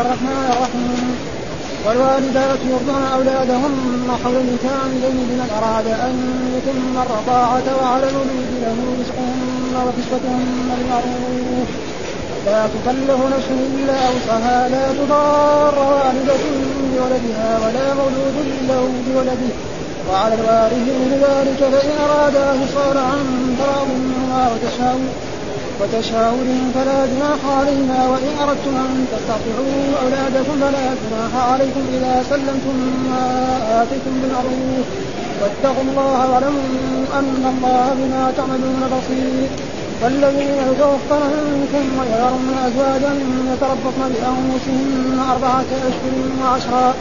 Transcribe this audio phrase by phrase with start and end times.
[0.00, 1.16] الرحمن الرحيم.
[1.86, 6.14] والوالدات يرضعن اولادهن حولين كاملين لمن اراد أن
[6.56, 11.68] يتم الرضاعة وعلى الوليد له رزقهن وكسوتهن بالمعروف
[12.46, 16.44] لا تكلف نفس إلا أوسعها لا تضار والدة
[16.92, 18.36] بولدها ولا مولود
[18.68, 19.54] له بولده.
[20.10, 24.48] وعلى الوارث من ذلك فإن ارادا فصال عن تراض منهما
[25.80, 32.76] وتشاور فلا جناح علينا وإن أردتم أن تستطيعوا أولادكم فلا جناح عليكم إذا سلمتم
[33.10, 33.24] ما
[33.82, 34.86] آتيتم بالمعروف.
[35.40, 36.68] واتقوا الله واعلموا
[37.18, 39.48] أن الله بما تعملون بصير.
[40.02, 43.12] والذين يتوفون منكم ويذرون أزواجا
[43.52, 46.94] يتربصن بأنفسهن أربعة أشهر وعشرا.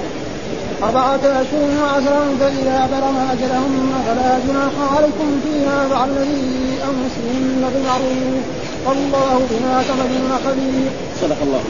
[0.83, 8.64] أربعة أشهر وعشرا فإذا بلغن أجلهن فلا جناح عليكم فيما فعلن في أنفسهن بالمعروف.
[8.85, 10.89] والله بما تعملون خبير.
[11.21, 11.63] صدق الله.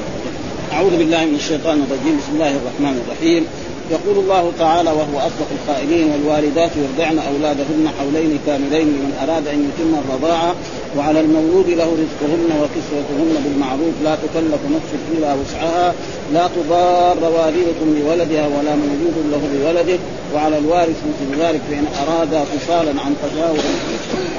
[0.74, 3.48] أعوذ بالله من الشيطان الرجيم، بسم الله الرحمن الرحيم.
[3.92, 9.96] يقول الله تعالى وهو أصدق القائلين والوالدات يرضعن أولادهن حولين كاملين لمن أراد أن يتم
[10.00, 10.56] الرضاعة
[10.98, 15.94] وعلى المولود له رزقهن وكسوتهن بالمعروف لا تكلف نفس إلا وسعها
[16.34, 20.00] لا تضار والدة بولدها ولا مولود له بولده
[20.36, 23.64] وعلى الوارث مثل ذلك فإن أراد فصالا عن تشاور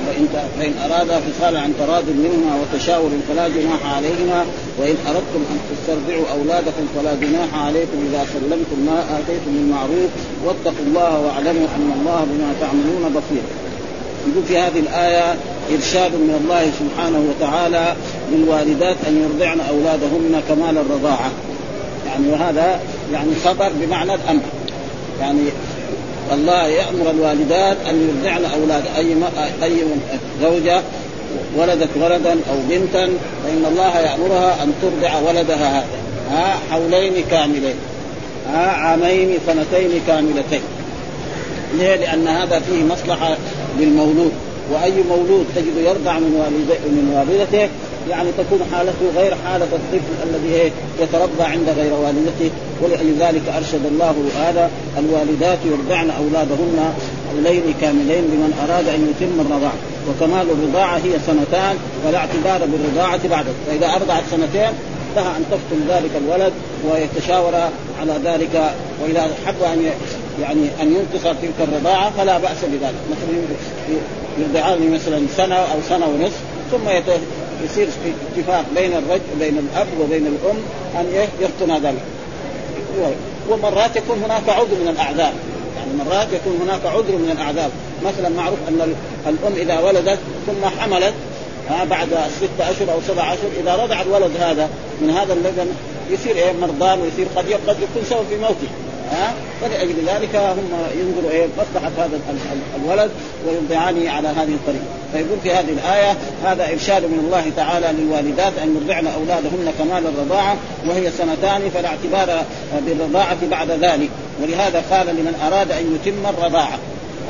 [0.06, 4.44] فإن فإن أراد فصالا عن تراض منهما وتشاور فلا جناح عليهما
[4.78, 8.98] وإن أردتم أن تسترضعوا أولادكم فلا جناح عليكم إذا سلمتم ما
[9.36, 10.10] آتيتم بالمعروف
[10.44, 13.42] واتقوا الله واعلموا أن الله بما تعملون بصير.
[14.28, 15.34] يقول في هذه الآية
[15.74, 17.94] إرشاد من الله سبحانه وتعالى
[18.32, 21.30] للوالدات أن يرضعن أولادهن كمال الرضاعة.
[22.06, 22.80] يعني وهذا
[23.12, 24.42] يعني خبر بمعنى الأمر.
[25.20, 25.40] يعني
[26.32, 29.14] الله يأمر الوالدات أن يرضعن أولاد أي
[29.62, 29.76] أي
[30.42, 30.82] زوجة
[31.56, 33.08] ولدت ولدا أو بنتا
[33.44, 35.86] فإن الله يأمرها أن ترضع ولدها هذا.
[36.30, 37.74] ها حولين كاملين.
[38.54, 40.60] عامين سنتين كاملتين.
[41.78, 43.36] ليه؟ لأن هذا فيه مصلحة
[43.78, 44.32] للمولود.
[44.72, 46.32] وأي مولود تجد يرضع من
[46.86, 47.68] من والدته
[48.10, 52.50] يعني تكون حالته غير حالة الطفل الذي يتربى عند غير والدته.
[52.82, 56.94] ولذلك أرشد الله هذا الوالدات يرضعن أولادهن
[57.30, 59.78] حولين كاملين لمن أراد أن يتم الرضاعة
[60.08, 61.76] وكمال الرضاعة هي سنتان
[62.06, 63.46] ولا اعتبار بالرضاعة بعد.
[63.66, 64.72] فإذا أرضعت سنتين
[65.16, 66.52] لها أن تفطم ذلك الولد
[66.90, 67.54] ويتشاور
[68.00, 68.70] على ذلك
[69.02, 69.90] وإذا حب أن
[70.42, 72.94] يعني أن ينقص تلك الرضاعة فلا بأس بذلك.
[73.10, 73.38] مثلا
[74.38, 76.40] يرضعان مثلا سنة أو سنة ونصف
[76.72, 76.88] ثم
[77.64, 77.88] يصير
[78.36, 80.56] اتفاق بين الرجل بين الأب وبين الأم
[81.00, 82.02] أن؟ يفطن ذلك.
[83.50, 85.32] ومرات يكون هناك عذر من الأعذار.
[85.76, 87.70] يعني مرات يكون هناك عذر من الأعذار.
[88.04, 88.94] مثلا معروف أن
[89.26, 91.14] الأم إذا ولدت ثم حملت
[91.70, 94.68] بعد ستة أشهر أو سبع أشهر إذا رضع الولد هذا
[95.00, 95.66] من هذا اللبن
[96.10, 98.68] يصير إيه مرضان ويصير قد قد يكون سبب في موته.
[99.12, 100.68] ها؟ فلأجل ذلك هم
[100.98, 102.20] ينظروا إيه مصلحة هذا
[102.84, 103.10] الولد
[103.46, 104.84] ويرضعانه على هذه الطريقة.
[105.12, 110.56] فيقول في هذه الآية هذا إرشاد من الله تعالى للوالدات أن يرضعن أولادهن كمال الرضاعة
[110.86, 112.44] وهي سنتان فلا اعتبار
[112.86, 114.08] بالرضاعة بعد ذلك.
[114.42, 116.78] ولهذا قال لمن أراد أن يتم الرضاعة.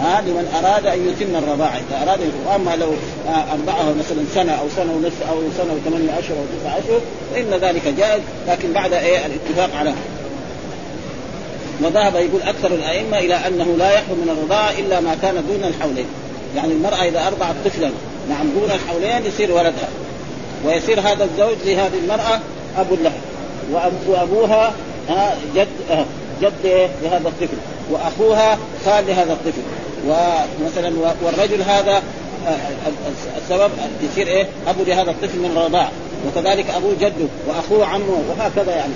[0.00, 2.92] ها لمن أراد أن يتم الرضاعه إذا أراد واما لو
[3.52, 7.00] أرضعه مثلا سنة أو سنة ونصف أو سنة وثمانية اشهر أو تسعة اشهر
[7.34, 9.92] فإن ذلك جائز لكن بعد إيه الاتفاق على
[11.82, 16.06] وذهب يقول أكثر الأئمة إلى أنه لا يحرم من الرضاعه إلا ما كان دون الحولين.
[16.56, 17.90] يعني المرأة إذا أرضعت طفلا
[18.28, 19.88] نعم دون الحولين يصير ولدها.
[20.64, 22.40] ويصير هذا الزوج لهذه المرأة
[22.78, 23.20] أب لها
[24.08, 24.72] وأبوها
[25.56, 26.06] جد
[26.42, 27.56] جد لهذا الطفل.
[27.90, 29.62] وأخوها خال لهذا الطفل.
[30.08, 30.92] ومثلا
[31.22, 32.02] والرجل هذا
[33.42, 33.70] السبب
[34.02, 35.90] يصير إيه؟ أبو لهذا الطفل من الرضاعه
[36.26, 38.92] وكذلك أبوه جده وأخوه عمه وهكذا يعني.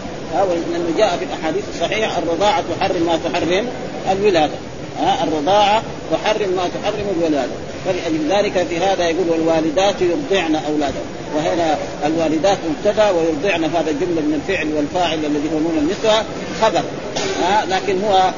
[0.73, 3.67] لأنه جاء في الأحاديث الصحيحة الرضاعة تحرم ما تحرم
[4.13, 4.55] الولادة.
[5.01, 7.53] ها الرضاعة تحرم ما تحرم الولادة.
[7.85, 11.07] فلأجل ذلك في هذا يقول والوالدات يرضعن أولادهم.
[11.37, 16.25] وهنا الوالدات مبتدأ ويرضعن هذا جملة من الفعل والفاعل الذي هو نون النسوة
[16.63, 16.83] خبر.
[17.43, 18.31] ها لكن هو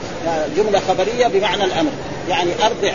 [0.56, 1.90] جملة خبرية بمعنى الأمر.
[2.28, 2.92] يعني أرضع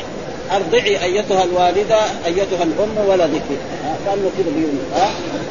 [0.51, 3.41] أرضعي أيتها الوالدة أيتها الأم ولدك.
[4.05, 4.73] كانه كذا بيقول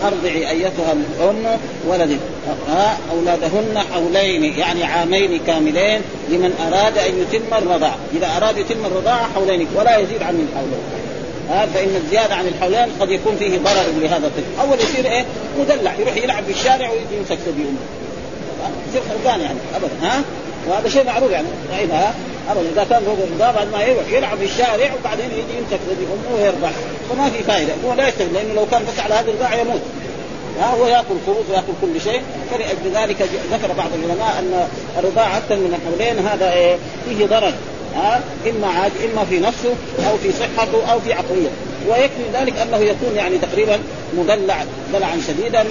[0.04, 1.58] أرضعي أيتها الأم
[1.88, 2.18] ولدك.
[2.68, 9.32] ها أولادهن حولين يعني عامين كاملين لمن أراد أن يتم الرضاعه إذا أراد يتم الرضاعه
[9.34, 10.80] حولين ولا يزيد عن الحولين
[11.50, 15.24] ها فإن الزيادة عن الحولين قد يكون فيه ضرر لهذا الطفل، أول يصير إيه؟
[15.60, 17.76] مدلع يروح يلعب في الشارع ويجي يمسك أمه.
[18.88, 19.94] يصير خربان يعني ابدا.
[20.02, 20.22] ها؟
[20.68, 21.48] وهذا شيء معروف يعني
[21.92, 22.14] ها؟
[22.50, 22.68] ابدا.
[22.72, 26.36] إذا كان فوق الرضا بعد ما يروح يلعب في الشارع وبعدين يجي يمسك ثدي امه
[26.36, 26.68] ويرضع
[27.10, 29.80] فما في فائده هو لا يستفيد لأنه لو كان بس على هذه الرضاعه يموت.
[30.60, 32.22] ها؟ هو يأكل خبز ويأكل كل شيء.
[32.50, 33.16] فلأجل ذلك
[33.52, 34.68] ذكر بعض العلماء أن
[34.98, 36.26] الرضاعه أكثر من الحولين.
[36.26, 36.76] هذا إيه؟
[37.08, 37.52] فيه ضرر.
[37.96, 38.20] ها
[38.50, 39.74] إما عاد إما في نفسه
[40.10, 41.50] أو في صحته أو في عقليته.
[41.88, 43.78] ويكفي ذلك أنه يكون يعني تقريبا
[44.18, 45.64] مدلع دلعا شديدا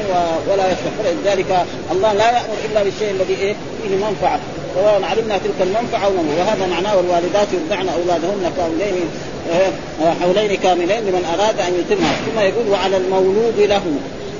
[0.51, 0.91] ولا يصلح.
[1.03, 4.39] فلذلك الله لا يأمر إلا بالشيء الذي إيه فيه منفعة.
[4.75, 9.05] سواء علمنا تلك المنفعة وهذا معناه والوالدات يرضعن أولادهن كاملين
[9.51, 12.13] آه، حولين كاملين لمن أراد أن يتمها.
[12.25, 13.83] ثم يقول وعلى المولود له.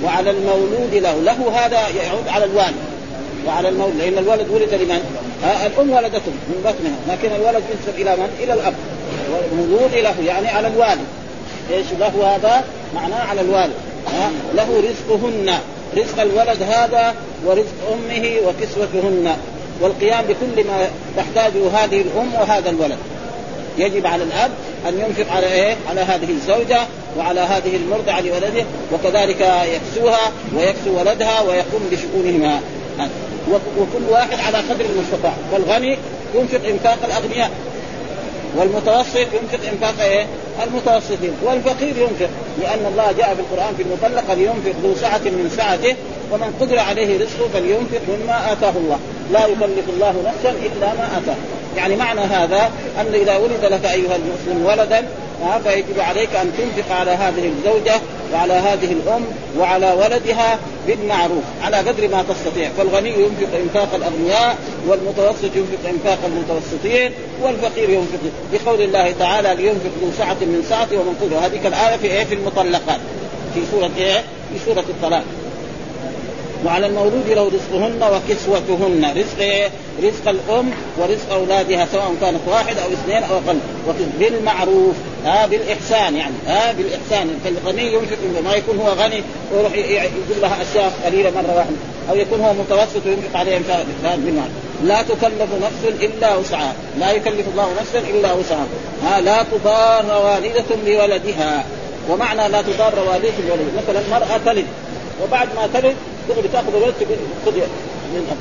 [0.04, 1.14] وعلى المولود له.
[1.24, 2.95] له هذا يعود على الوالد.
[3.46, 5.00] وعلى المولود لأن الولد ولد لمن؟
[5.66, 8.74] الأم ولدته من بطنها لكن الولد ينسب إلى من؟ إلى الأب.
[9.32, 11.06] والمولود له يعني على الوالد.
[11.70, 12.64] إيش له هذا؟
[12.94, 13.74] معناه على الوالد.
[14.54, 15.58] له رزقهن.
[15.96, 17.14] رزق الولد هذا
[17.46, 19.36] ورزق أمه وكسوتهن.
[19.80, 22.98] والقيام بكل ما تحتاجه هذه الأم وهذا الولد.
[23.78, 24.50] يجب على الأب
[24.88, 26.80] أن ينفق على إيه؟ على هذه الزوجة
[27.18, 29.40] وعلى هذه المرضعه لولده وكذلك
[29.74, 32.60] يكسوها ويكسو ولدها ويقوم بشؤونهما.
[33.52, 35.32] وكل واحد على قدر المستطاع.
[35.52, 35.98] فالغني
[36.34, 37.50] ينفق إنفاق الأغنياء.
[38.56, 40.26] والمتوسط ينفق إنفاق إيه؟
[40.64, 41.32] المتوسطين.
[41.42, 45.94] والفقير ينفق لأن الله جاء في القرآن في المطلقه لينفق ذو سعة من سعته
[46.32, 48.98] ومن قدر عليه رزقه فلينفق مما آتاه الله.
[49.32, 51.36] لا يكلف الله نفسا إلا ما اتاه
[51.76, 52.70] يعني معنى هذا
[53.00, 55.06] أن إذا ولد لك أيها المسلم ولدا
[55.64, 58.00] فيجب عليك أن تنفق على هذه الزوجة
[58.32, 59.22] وعلى هذه الأم
[59.58, 62.70] وعلى ولدها بالمعروف على قدر ما تستطيع.
[62.78, 64.56] فالغني ينفق إنفاق الأغنياء
[64.88, 67.12] والمتوسط ينفق إنفاق المتوسطين
[67.42, 68.18] والفقير ينفق
[68.52, 72.34] بقول الله تعالى لينفق ذو سعة من سعته ومن قدر هذه الايه في إيه؟ في
[72.34, 73.00] المطلقات.
[73.54, 74.18] في سورة إيه؟
[74.52, 75.24] في سورة الطلاق.
[76.64, 79.04] وعلى المولود له رزقهن وكسوتهن.
[79.16, 79.68] رزق إيه؟
[80.02, 83.58] رزق الأم ورزق أولادها سواء كانت واحد أو اثنين أو أقل.
[84.18, 84.94] بالمعروف.
[85.26, 87.40] ها بالإحسان يعني ها بالإحسان.
[87.44, 91.76] فالغني ينفق ما يكون هو غني ويروح يجيب لها أشياء قليلة مرة واحدة
[92.10, 93.60] أو يكون هو متوسط وينفق عليها
[94.02, 94.52] بالمعروف
[94.84, 96.74] لا تكلف نفس إلا وسعها.
[96.98, 98.66] لا يكلف الله نفسا إلا وسعها.
[99.04, 101.64] ها لا تضار والدة بولدها
[102.10, 104.66] ومعنى لا تضار والدة بولدها مثلا المرأة تلد
[105.22, 105.96] وبعد ما تلد
[106.28, 106.94] تقدر تأخذ الولد
[107.46, 107.52] خذ
[108.12, 108.36] من اب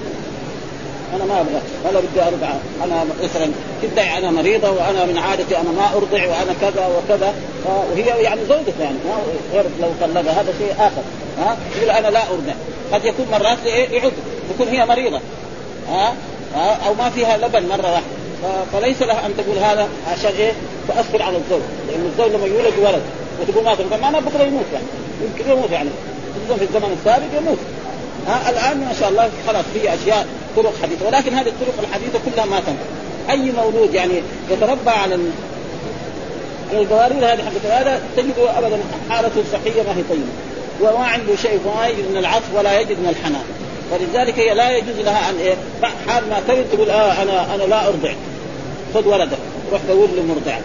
[1.15, 2.47] أنا ما أبغى ولا بدي ارضع
[2.83, 3.51] أنا مثلا
[3.81, 7.33] تدعي أنا مريضة وأنا من عادتي أنا ما أرضع وأنا كذا وكذا.
[7.65, 8.95] وهي يعني زوجته يعني
[9.53, 11.01] غير لو طلقها هذا شيء آخر.
[11.39, 12.53] ها يقول أنا لا أرضع.
[12.93, 14.11] قد يكون مرات يعد
[14.53, 15.19] تكون هي مريضة.
[15.89, 16.13] ها
[16.55, 18.05] ها أو ما فيها لبن مرة واحدة.
[18.73, 20.51] فليس لها أن تقول هذا عشان إيه؟
[20.87, 21.61] تاثر على الزوج.
[21.89, 23.01] لأن الزوج لما يولد ولد
[23.41, 24.85] وتقول ما ترضع معناه بكرة يموت يعني.
[25.21, 25.89] يمكن يموت يعني.
[26.59, 27.57] في الزمن السابق يموت.
[28.27, 31.07] ها الآن ما شاء الله خلاص في أشياء طرق حديثة.
[31.07, 32.83] ولكن هذه الطرق الحديثة كلها ما تنفع.
[33.29, 34.21] أي مولود يعني
[34.51, 35.19] يتربى على
[36.73, 38.79] القوارير هذه حقت هذا تجده ابدا
[39.09, 40.31] حالته الصحيه ما هي طيبة.
[40.81, 43.45] وما عنده شيء ما يجد من العطف ولا يجد من الحنان.
[43.91, 45.55] فلذلك هي لا يجوز لها أن إيه
[46.07, 48.13] حال ما تلد تقول آه أنا أنا لا أرضع.
[48.93, 49.37] خذ ولدك.
[49.71, 50.61] روح دور له مرضعه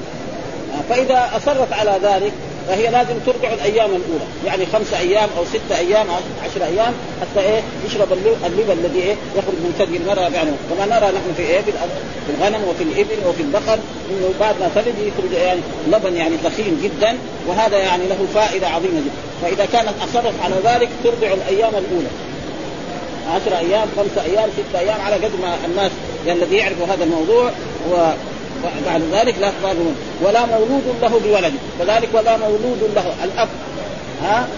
[0.88, 2.32] فإذا أصرت على ذلك
[2.68, 4.26] فهي لازم ترجع الأيام الأولى.
[4.46, 8.12] يعني خمسة أيام أو ستة أيام أو عشر أيام حتى إيه يشرب
[8.46, 12.64] اللبن الذي إيه يخرج من ثدي المرأة يعني كما نرى نحن في إيه في الغنم
[12.68, 13.78] وفي الإبل وفي البقر
[14.10, 15.60] إنه بعد ما تلد يخرج يعني
[15.92, 17.18] لبن يعني ضخيم جدا
[17.48, 19.20] وهذا يعني له فائدة عظيمة جدا.
[19.42, 22.10] فإذا كانت اصرت على ذلك ترجع الأيام الأولى.
[23.34, 25.90] عشر أيام خمسة أيام ستة أيام على قد ما الناس
[26.26, 27.50] يعني الذي يعرف هذا الموضوع
[27.90, 28.10] و
[28.86, 31.54] بعد ذلك لا تضارون ولا مولود له بولد.
[31.78, 33.48] كذلك ولا مولود له الأب.
[34.22, 34.48] ها؟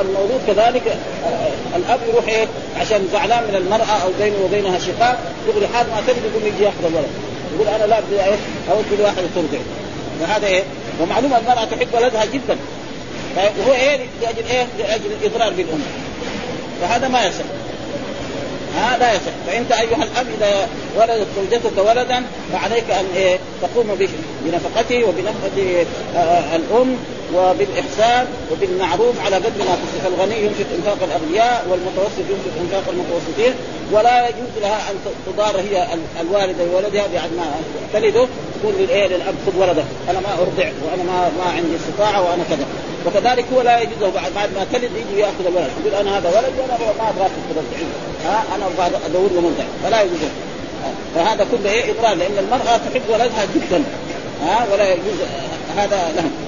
[0.00, 0.82] المولود كذلك
[1.26, 2.46] آه، الأب يروح إيه؟
[2.80, 6.84] عشان زعلان من المرأة أو بينه وبينها شقاق يقول حال ما تلد يقوم يجي ياخذ
[6.84, 7.10] الولد.
[7.54, 8.36] يقول أنا لا بدي إيه
[8.70, 9.58] أو كل واحد ترضع
[10.20, 10.62] فهذا إيه؟
[11.00, 12.56] ومعلوم المرأة تحب ولدها جدا.
[13.36, 15.82] وهو إيه؟ لأجل إيه؟ لأجل الإضرار بالأم.
[16.80, 17.44] فهذا ما يصح.
[18.76, 23.98] ها لا يصح فانت أيها الأب إذا ولدت زوجتك ولدا فعليك أن إيه تقوم
[24.44, 26.96] بنفقته وبنفقه آه الأم
[27.34, 33.54] وبالإحسان وبالمعروف على قدر ما تستطيع الغني ينفق إنفاق الأغنياء والمتوسط ينفق إنفاق المتوسطين
[33.92, 35.86] ولا يجوز لها أن تضار هي
[36.20, 37.46] الوالدة بولدها بعد ما
[37.92, 38.26] تلده
[38.60, 42.66] تقول للايه للاب خذ ولدك أنا ما أرضع وأنا ما ما عندي استطاعة وأنا كذا.
[43.06, 45.70] وكذلك هو لا يجوز له بعد ما تلد يجي يأخذ الولد.
[45.80, 47.86] يقول أنا هذا ولد وأنا ما ابغاك ترضعيه
[48.24, 50.18] ها أنا أبغى أدور له مرضع فلا يجوز
[51.14, 53.84] فهذا كله إيه اضرار لأن المرأة تحب ولدها جدا.
[54.42, 55.18] ها ولا يجوز
[55.76, 56.45] هذا لهم.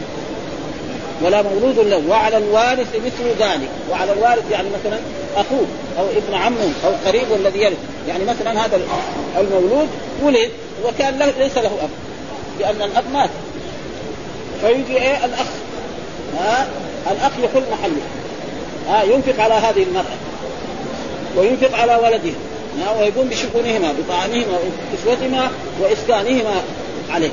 [1.23, 3.69] ولا مولود له وعلى الوارث مثل ذلك.
[3.91, 4.99] وعلى الوارث يعني مثلا
[5.37, 5.67] أخوه
[5.99, 7.77] أو ابن عمه أو قريبه الذي يرث.
[8.09, 8.81] يعني مثلا هذا
[9.39, 9.89] المولود
[10.23, 10.51] ولد
[10.85, 11.91] وكان له ليس له أب
[12.61, 13.31] لأن الأب مات.
[14.61, 15.47] فيجي إيه؟ الأخ.
[16.39, 16.69] ها؟
[17.11, 18.03] الأخ يحل محله.
[18.89, 20.17] ها؟ ينفق على هذه المرأة.
[21.37, 22.35] وينفق على ولدها
[23.01, 24.59] ويقوم بشؤونهما بطعامهما
[24.93, 26.63] وكسوتهما وإسكانهما
[27.11, 27.31] عليه.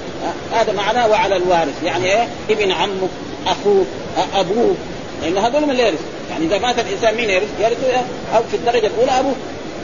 [0.54, 1.84] هذا معناه وعلى الوارث.
[1.84, 3.08] يعني إيه؟ ابن عمه
[3.48, 3.86] اخوه
[4.34, 4.76] ابوه
[5.22, 6.00] لأن هذول من اللي يرث
[6.30, 9.36] يعني إذا مات الإنسان مين يرث؟ يرث أو في الدرجة الأولى ابوه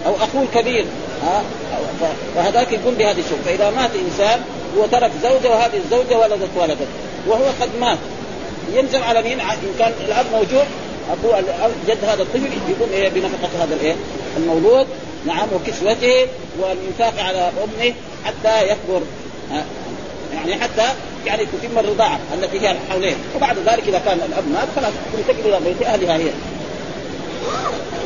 [0.05, 0.85] أو اخوه الكبير.
[1.23, 1.43] ها؟
[2.35, 4.41] فهذاك يقوم بهذه الشغل فإذا مات إنسان
[4.77, 6.85] وترك زوجة وهذه الزوجة ولدت ولدا
[7.27, 7.97] وهو قد مات.
[8.73, 10.65] يلزم على مين؟ إن كان الأب موجود.
[11.11, 11.29] أبو
[11.87, 13.95] جد هذا الطفل يقوم إيه؟ بنفقة هذا الإيه؟
[14.37, 14.87] المولود.
[15.25, 16.27] نعم وكسوته.
[16.59, 17.93] والانفاق على أمه
[18.25, 19.01] حتى يكبر.
[20.33, 20.93] يعني حتى
[21.25, 25.59] يعني تتم الرضاعة التي هي الحولين وبعد ذلك إذا كان الأب مات خلاص تنتقل إلى
[25.65, 26.29] بيت أهلها هي.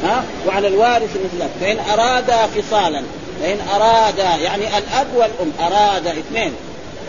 [0.03, 3.03] ها؟ وعلى الوارث مثل فإن اراد فصالا
[3.41, 6.51] فإن اراد يعني الأب والأم اراد اثنين.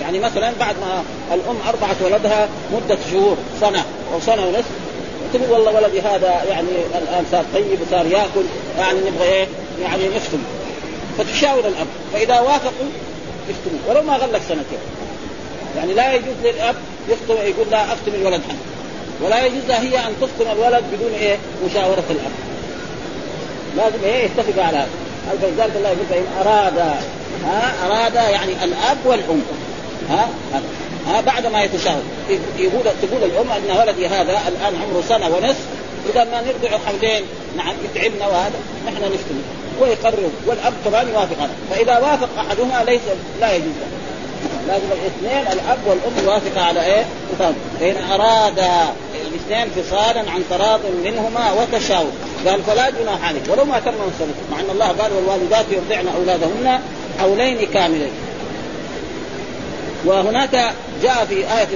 [0.02, 1.02] يعني مثلا بعد ما
[1.34, 3.84] الأم أرضعت ولدها مدة شهور سنة
[4.14, 4.70] أو سنة ونصف
[5.32, 8.44] تقول والله ولدي هذا يعني الآن صار طيب وصار يأكل
[8.78, 9.46] يعني نبغى إيه؟
[9.82, 10.38] يعني نفتم
[11.18, 11.86] فتشاور الأب.
[12.12, 12.88] فإذا وافقوا
[13.48, 14.78] يفتموا ولو ما غلق سنتين.
[15.76, 16.75] يعني لا يجوز للأب
[17.09, 18.40] يفتم يقول لا افتم الولد.
[18.49, 18.59] حنا
[19.21, 22.33] ولا يجوز هي أن تفتم الولد بدون إيه؟ مشاورة الأب.
[23.76, 24.88] لازم إيه؟ يتفق على هذا.
[25.42, 26.78] فلذلك الله يقول فإن أراد
[27.45, 29.42] ها؟ أراد يعني الأب والأم.
[30.11, 30.28] ها؟
[31.09, 32.02] ها؟ بعد ما يتشاور.
[32.59, 35.66] يقول تقول الأم أن ولدي هذا الآن عمره سنة ونصف.
[36.11, 37.23] إذا ما نرضع حولين
[37.56, 39.42] نعم يتعبنا وهذا نحن نفتن
[39.80, 40.30] ويقرر.
[40.47, 41.54] والأب كمان يوافق هذا.
[41.71, 43.02] فإذا وافق أحدهما ليس
[43.40, 43.75] لا يجوز.
[44.69, 47.05] لازم الاثنين الأب والأم يوافق على إيه؟
[47.38, 48.59] فإن أراد
[49.28, 52.11] الاثنين فصالا عن تراض منهما وتشاور.
[52.47, 56.81] قال فلا جناح عليه ولو ما تم سنه مع أن الله قال والوالدات يرضعن أولادهن
[57.21, 58.11] حولين كاملين.
[60.05, 61.69] وهناك جاء في آية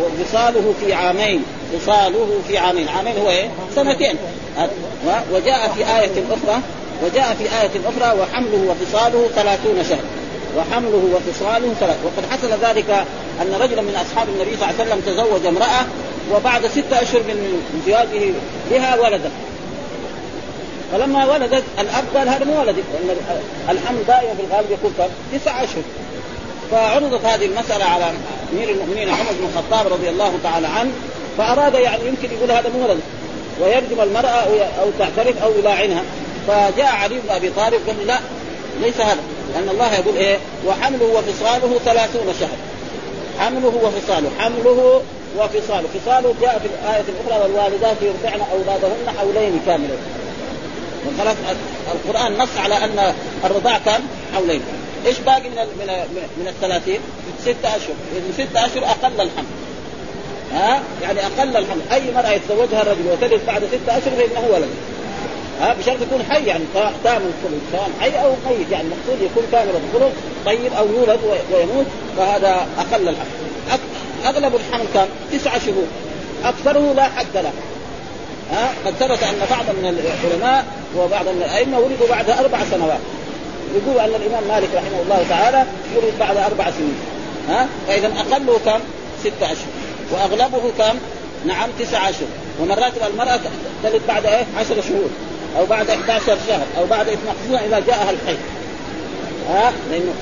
[0.00, 1.44] وفصاله في عامين.
[1.72, 2.88] فصاله في عامين.
[2.88, 4.16] عامين هو إيه؟ سنتين.
[5.32, 6.60] وجاء في آية أخرى.
[7.04, 8.20] وجاء في آية أخرى.
[8.20, 10.04] وحمله وفصاله ثلاثون شهر.
[10.58, 12.90] وحمله وفصاله ثلاث وقد حصل ذلك
[13.42, 15.84] أن رجلا من أصحاب النبي صلى الله عليه وسلم تزوج امرأة
[16.32, 18.32] وبعد ستة أشهر من زواجه
[18.70, 19.30] بها ولدت.
[20.92, 23.16] فلما ولدت الأب قال هذا مو ولدي لأن
[23.68, 24.94] الحمل دائما في الغالب يكون
[25.32, 25.82] تسع أشهر.
[26.70, 28.12] فعرضت هذه المسألة على
[28.52, 30.90] أمير المؤمنين عمر بن الخطاب رضي الله تعالى عنه
[31.38, 33.00] فأراد يعني يمكن يقول هذا مو ولد
[33.60, 34.42] ويرجم المرأة
[34.82, 36.02] أو تعترف أو يلاعنها.
[36.46, 38.18] فجاء علي بن أبي طالب قال لا
[38.80, 39.20] ليس هذا.
[39.54, 42.56] لأن الله يقول إيه وحمله وفصاله ثلاثون شهر
[43.38, 45.02] حمله وفصاله حمله
[45.38, 49.98] وفصاله فصاله جاء في الآية الأخرى والوالدات يرضعن أولادهن حولين كاملين
[51.06, 51.36] وخلاص
[51.92, 53.14] القرآن نص على أن
[53.44, 54.00] الرضاع كان
[54.34, 54.62] حولين
[55.06, 55.86] إيش باقي من من
[56.36, 57.00] من الثلاثين؟
[57.42, 59.44] ستة أشهر، من ستة أشهر أقل الحمل.
[60.52, 64.68] ها؟ يعني أقل الحمل، أي مرأة يتزوجها الرجل وتلد بعد ستة أشهر فإنه ولد.
[65.60, 66.64] ها بشرط يكون حي يعني
[67.04, 70.12] تام الخلق سواء حي أو ميت يعني المقصود يكون كامل الخلق
[70.46, 71.20] طيب أو يولد
[71.52, 71.86] ويموت
[72.16, 73.80] فهذا أقل الحمل.
[74.26, 75.86] أغلب الحمل كان تسعة شهور
[76.44, 77.52] أكثره لا حد له.
[78.52, 79.88] ها قد ثبت أن بعض من
[80.24, 80.64] العلماء
[80.96, 83.00] وبعض من الأئمة ولدوا بعد أربع سنوات
[83.74, 85.64] يقول أن الإمام مالك رحمه الله تعالى
[85.96, 86.96] ولد بعد أربع سنين
[87.48, 88.80] ها فإذا أقله كم؟
[89.20, 89.70] ستة أشهر
[90.12, 90.98] وأغلبه كم؟
[91.46, 92.28] نعم تسعة أشهر
[92.60, 93.40] ومرات المرأة
[93.82, 95.10] تلد بعد إيه؟ عشر شهور
[95.58, 98.38] أو بعد 11 شهر أو بعد 12 إذا جاءها الحيض
[99.50, 100.12] ها؟ لأنه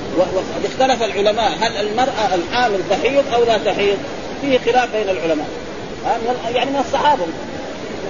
[0.65, 3.97] اختلف العلماء هل المرأة الحامل تحيض أو لا تحيض؟
[4.41, 5.47] فيه خلاف بين العلماء.
[6.05, 6.17] ها؟
[6.55, 7.23] يعني من الصحابة.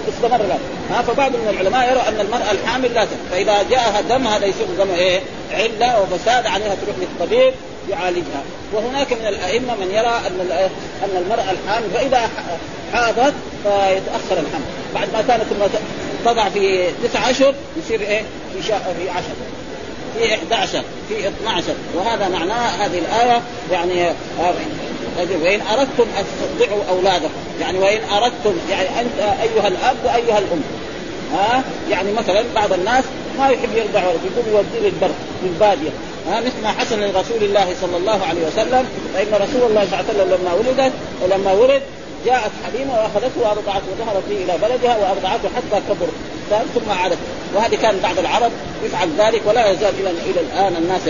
[0.10, 0.60] استمر له
[0.92, 4.92] ها؟ فبعض من العلماء يرى أن المرأة الحامل لا فإذا جاءها دم هذا يصير دم
[4.92, 5.20] إيه؟
[5.52, 7.54] علة وفساد عليها تروح للطبيب
[7.90, 8.44] يعالجها.
[8.74, 10.68] وهناك من الأئمة من يرى أن
[11.04, 12.30] أن المرأة الحامل فإذا
[12.94, 13.34] حاضت
[13.64, 14.66] فيتأخر الحمل.
[14.96, 15.46] بعد ما كانت
[16.26, 17.54] تضع في تسعة اشهر
[17.86, 18.22] يصير إيه؟
[18.54, 18.80] في شا...
[18.80, 19.24] في 10
[20.18, 21.64] في 11 في 12
[21.96, 24.14] وهذا معناه هذه الآية يعني
[25.44, 26.26] وإن أردتم أن
[26.60, 27.30] ترضعوا أولادكم
[27.62, 30.62] يعني وإن أردتم يعني أنت أيها الأب وأيها الأم.
[31.34, 33.04] ها؟ يعني مثلا بعض الناس
[33.40, 35.10] ما يحب يرضع يقول يوديه للبر
[35.44, 35.90] للبادية.
[36.30, 40.06] ها؟ مثل ما حصل لرسول الله صلى الله عليه وسلم فإن رسول الله صلى الله
[40.08, 41.82] عليه وسلم لما ولدت ولما ولد
[42.26, 46.08] جاءت حليمه وأخذته وأرضعته وذهبت به إلى بلدها وأرضعته حتى كبر.
[46.50, 47.18] ثم عادت.
[47.56, 48.52] وهذه كان بعض العرب
[48.84, 51.02] يفعل ذلك ولا يزال إلى إلى الآن الناس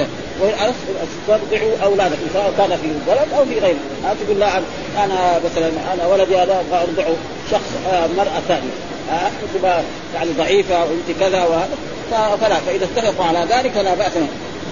[1.28, 4.58] ترضعوا أولادكم سواء كان في البلد أو في غيره ما تقول لا
[5.04, 7.16] أنا مثلا أنا ولدي هذا أبغى ارضعه
[7.52, 8.72] شخص آه، مرأة ثانية.
[9.12, 9.84] آه
[10.16, 14.30] يعني ضعيفة وأنت كذا وهذا فلا فإذا اتفقوا على ذلك فلا بأس منه.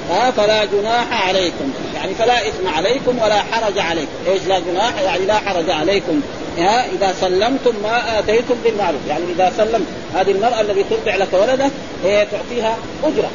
[0.10, 1.74] ها فلا جناح عليكم.
[1.96, 4.12] يعني فلا إثم عليكم ولا حرج عليكم.
[4.28, 6.22] إيش لا جناح؟ يعني لا حرج عليكم.
[6.58, 9.02] ها إذا سلمتم ما آتيتم بالمعروف.
[9.10, 9.86] يعني إذا سلمت
[10.16, 11.70] هذه المرأة الذي ترضع لك ولده
[12.04, 13.30] هي تعطيها أجرة.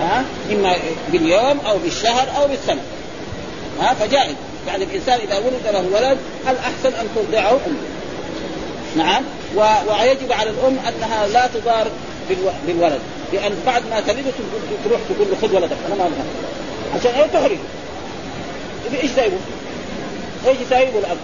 [0.00, 0.76] ها إما
[1.12, 2.82] باليوم أو بالشهر أو بالسنة.
[3.80, 4.34] ها فجائز.
[4.66, 7.94] يعني الإنسان إذا ولد له ولد الاحسن أن ترضعه؟ امه
[8.96, 9.22] نعم
[9.88, 11.86] ويجب على الأم أنها لا تضار
[12.66, 13.00] بالولد.
[13.34, 14.30] لأن بعد ما تلده
[14.84, 16.24] تروح تقول له خذ ولدك أنا ما أبغى.
[16.94, 17.58] عشان إيه تحرق
[19.02, 19.36] إيش سايبه؟
[20.46, 21.16] إيش سايبه الأب؟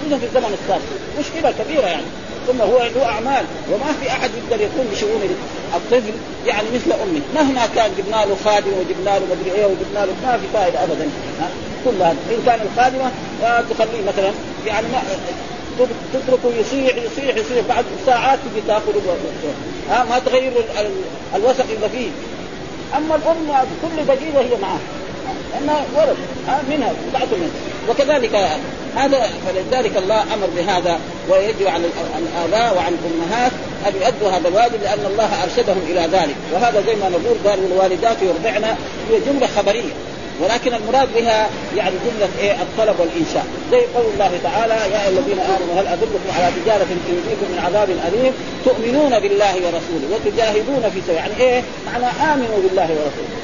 [0.00, 0.82] خصوصا في الزمن السابق.
[1.18, 2.06] مشكلة كبيرة يعني.
[2.46, 3.44] ثم هو له أعمال.
[3.72, 5.20] وما في أحد يقدر يقوم بشؤون
[5.74, 6.12] الطفل
[6.46, 10.38] يعني مثل امه مهما كان جبنا له خادم وجبنا له مدري إيه وجبنا له ما
[10.38, 11.08] في فائدة ابدا.
[11.84, 12.16] كل هذا.
[12.30, 13.10] إن كان الخادمة
[13.70, 14.32] تخليه مثلا
[14.66, 15.02] يعني ما
[16.12, 19.00] تتركه يصيح يصيح يصيح بعد ساعات تجي تاخذه
[19.90, 20.52] ها ما تغير
[21.34, 22.08] الوسخ اللي فيه.
[22.96, 24.78] أما الأم كل دقيقة هي معاه
[25.52, 26.16] لأنها ولد
[26.48, 27.50] ها منها بتاعته منها.
[27.88, 28.34] وكذلك
[28.96, 31.84] هذا فلذلك الله أمر بهذا ويجب على
[32.18, 33.52] الآباء وعلى الأمهات
[33.86, 36.36] أن يؤدوا هذا الواجب لأن الله أرشدهم إلى ذلك.
[36.54, 38.64] وهذا زي ما نقول قال والوالدات يرضعن
[39.10, 39.92] هي جملة خبرية.
[40.42, 43.46] ولكن المراد بها يعني جملة إيه؟ الطلب والإنشاء.
[43.70, 47.90] زي قول الله تعالى يا أيها الذين آمنوا هل أدلكم على تجارة تنجيكم من عذاب
[47.90, 48.32] أليم؟
[48.64, 53.36] تؤمنون بالله ورسوله وتجاهدون في سبيل يعني إيه؟ معنى آمنوا بالله ورسوله.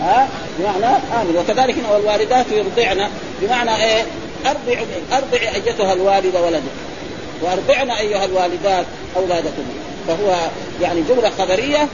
[0.00, 0.28] ها؟
[0.58, 3.08] بمعنى امن وكذلك والوالدات يرضعن.
[3.42, 4.02] بمعنى إيه؟
[4.46, 4.80] أرضع
[5.12, 6.72] أرضع أيتها الوالده ولدك
[7.42, 9.62] وأرضعن أيها الوالدات أولادكم.
[10.08, 10.36] فهو
[10.82, 11.88] يعني جملة خبرية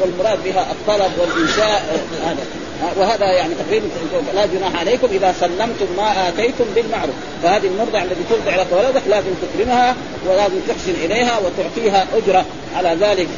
[0.00, 2.59] والمراد بها الطلب والإنشاء هذا.
[2.96, 3.86] وهذا يعني تقريبا
[4.34, 7.14] لا جناح عليكم إذا سلمتم ما آتيتم بالمعروف.
[7.42, 9.94] فهذه المرضع التي ترضع لك ولدك لازم تكرمها
[10.28, 12.44] ولازم تحسن إليها وتعطيها أجرة
[12.76, 13.28] على ذلك.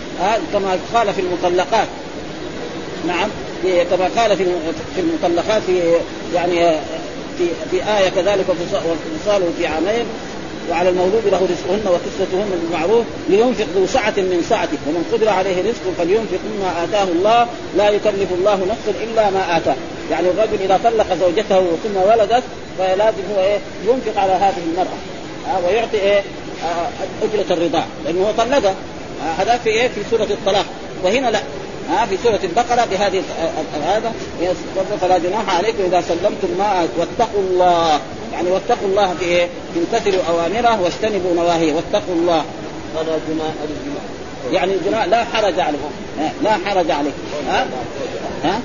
[0.52, 1.88] كما قال في المطلقات.
[3.06, 3.28] نعم
[3.90, 4.44] كما قال في
[4.94, 5.80] في المطلقات في
[6.34, 6.76] يعني
[7.38, 10.04] في في آية كذلك وفصاله في عامين.
[10.70, 14.78] وعلى المولود له رزقهن وكسوتهن بالمعروف لينفق ذو سعة من سعته.
[14.86, 17.46] ومن قدر عليه رزق فلينفق مما آتاه الله.
[17.76, 19.76] لا يكلف الله نفسا إلا ما آتاه.
[20.10, 22.42] يعني الرجل إذا طلق زوجته ثم ولدت
[22.78, 24.98] فلازم هو إيه؟ ينفق على هذه المرأة.
[25.46, 26.22] آه ويعطي إيه؟
[26.64, 26.88] آه
[27.22, 28.74] أجرة الرضاع لأنه هو طلقها.
[29.24, 30.66] آه هذا في إيه؟ في سورة الطلاق.
[31.04, 31.40] وهنا لا.
[31.90, 33.22] ها في سورة البقرة بهذه
[33.84, 34.12] هذا.
[35.00, 38.00] فلا جناح عليكم إذا سلمتم ما واتقوا الله.
[38.32, 41.72] يعني واتقوا الله في إيه؟ امتثلوا أوامره واجتنبوا نواهيه.
[41.72, 42.44] واتقوا الله.
[42.94, 43.52] فلا جناح
[44.52, 45.90] يعني الجناح لا حرج عليكم
[46.42, 47.18] لا حرج عليكم
[47.48, 47.66] ها؟
[48.44, 48.60] ها؟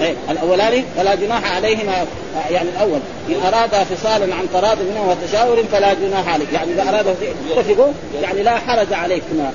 [0.00, 2.06] إيه، الأولاني فلا جناح عليهما.
[2.50, 2.98] يعني الأول.
[3.28, 6.52] إن اراد فصالا عن تراض منه وتشاور فلا جناح عليك.
[6.52, 7.16] يعني إذا اراد
[7.50, 9.52] اتفقوا يعني لا حرج عليكما.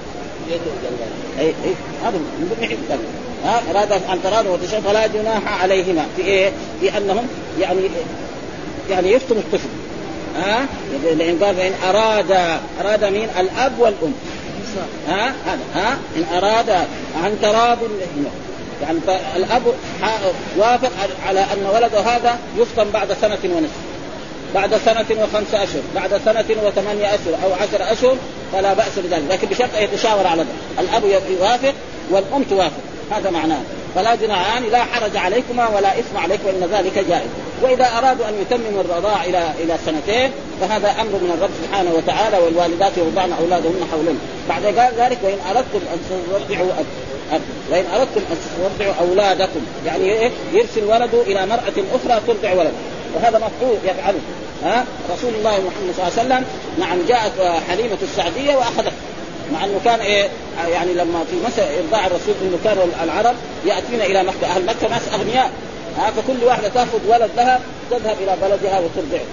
[1.39, 1.73] اي اي
[2.03, 3.05] هذا من ضمن
[3.45, 6.05] ها؟ اراد ان تراد وتشاء فلا جناح عليهما.
[6.15, 7.27] في إيه؟ في أنهم
[7.59, 7.79] يعني
[8.89, 9.69] يعني يفتنوا الطفل.
[10.37, 10.65] ها؟
[11.03, 14.13] لأن قال فإن اراد أراد مين؟ الأب والأم.
[15.07, 15.59] ها؟ هذا.
[15.75, 16.69] ها؟ إن أراد
[17.23, 17.77] عن تراض
[18.81, 18.99] يعني
[19.35, 19.61] الاب
[20.57, 20.91] وافق
[21.27, 23.77] على أن ولده هذا يفطن بعد سنة ونصف.
[24.55, 25.81] بعد سنة وخمسة أشهر.
[25.95, 28.17] بعد سنة وثمانية أشهر أو عشر أشهر
[28.53, 29.23] فلا بأس بذلك.
[29.29, 30.79] لكن بشرط أن يتشاور على ذلك.
[30.79, 31.73] الأب يوافق
[32.11, 32.81] والأم توافق.
[33.11, 33.59] هذا معناه.
[33.95, 37.29] فلا جناحان لا حرج عليكما ولا إثم عليكم إن ذلك جائز.
[37.61, 42.97] وإذا أرادوا أن يتمموا الرضاعة إلى إلى سنتين فهذا أمر من الرب سبحانه وتعالى والوالدات
[42.97, 44.63] يرضعن أولادهن حولين بعد
[44.97, 46.71] ذلك وإن أردتم أن ترضعوا
[47.71, 48.37] وإن أردتم أن
[48.77, 52.71] ترضعوا أولادكم يعني إيه؟ يرسل ولده إلى امرأة أخرى ترضع ولده
[53.15, 54.19] وهذا مفعول يفعله.
[54.63, 56.45] ها؟ رسول الله محمد صلى الله عليه وسلم
[56.79, 58.91] نعم جاءت حليمة السعدية وأخذته.
[59.53, 60.29] مع أنه كان إيه؟
[60.71, 64.47] يعني لما في مساء إرضاع الرسول انه كانوا العرب ياتين إلى مكة.
[64.47, 65.51] أهل مكة ناس أغنياء.
[65.97, 67.59] ها فكل واحدة تأخذ ولد لها
[67.91, 69.25] تذهب إلى بلدها وترضعه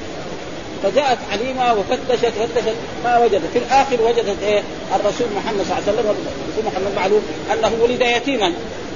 [0.83, 2.75] فجاءت حليمه وفتشت فتشت
[3.05, 3.47] ما وجدت.
[3.53, 4.63] في الآخر وجدت إيه؟
[4.97, 7.23] الرسول محمد صلى الله عليه وسلم الرسول محمد معلوم
[7.53, 8.53] أنه ولد يتيما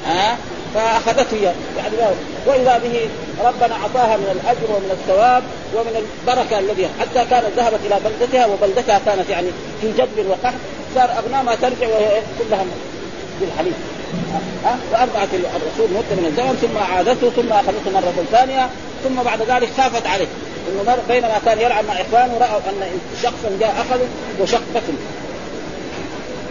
[0.06, 0.36] ها؟
[0.74, 1.96] فأخذته اياه يعني
[2.46, 3.08] وإذا به
[3.44, 5.42] ربنا أعطاها من الأجر ومن الثواب
[5.74, 9.48] ومن البركة الذي حتى كانت ذهبت إلى بلدتها وبلدتها كانت يعني
[9.80, 10.54] في جدب وقحط
[10.94, 12.64] صار أغنى ما ترجع وهي كلها
[13.40, 13.74] بالحليب.
[14.92, 18.68] وارضعت الرسول مده من الزمن ثم اعادته ثم أخذته مرة ثانية
[19.04, 20.26] ثم بعد ذلك خافت عليه.
[20.68, 24.08] إنه بينما كان يلعب مع إخوانه رأوا أن شخصا جاء أخذه
[24.40, 24.62] وشق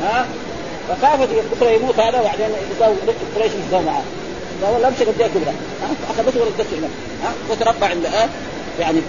[0.01, 0.25] ها؟
[0.89, 2.95] فخافت بكره يموت هذا وبعدين يساوي
[3.35, 4.03] قريش يساوي معاه
[4.61, 5.53] فهو لم قد كبرى
[6.09, 6.89] اخذته ولدته هنا
[7.49, 8.29] وتربى عند آه
[8.79, 8.99] يعني